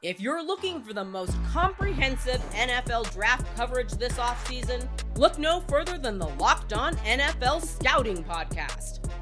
If 0.03 0.19
you're 0.19 0.43
looking 0.43 0.81
for 0.81 0.93
the 0.93 1.05
most 1.05 1.35
comprehensive 1.53 2.41
NFL 2.53 3.13
draft 3.13 3.45
coverage 3.55 3.91
this 3.91 4.13
offseason, 4.13 4.87
look 5.15 5.37
no 5.37 5.61
further 5.69 5.97
than 5.97 6.17
the 6.17 6.27
Locked 6.27 6.73
On 6.73 6.95
NFL 6.97 7.63
Scouting 7.63 8.23
Podcast. 8.23 8.90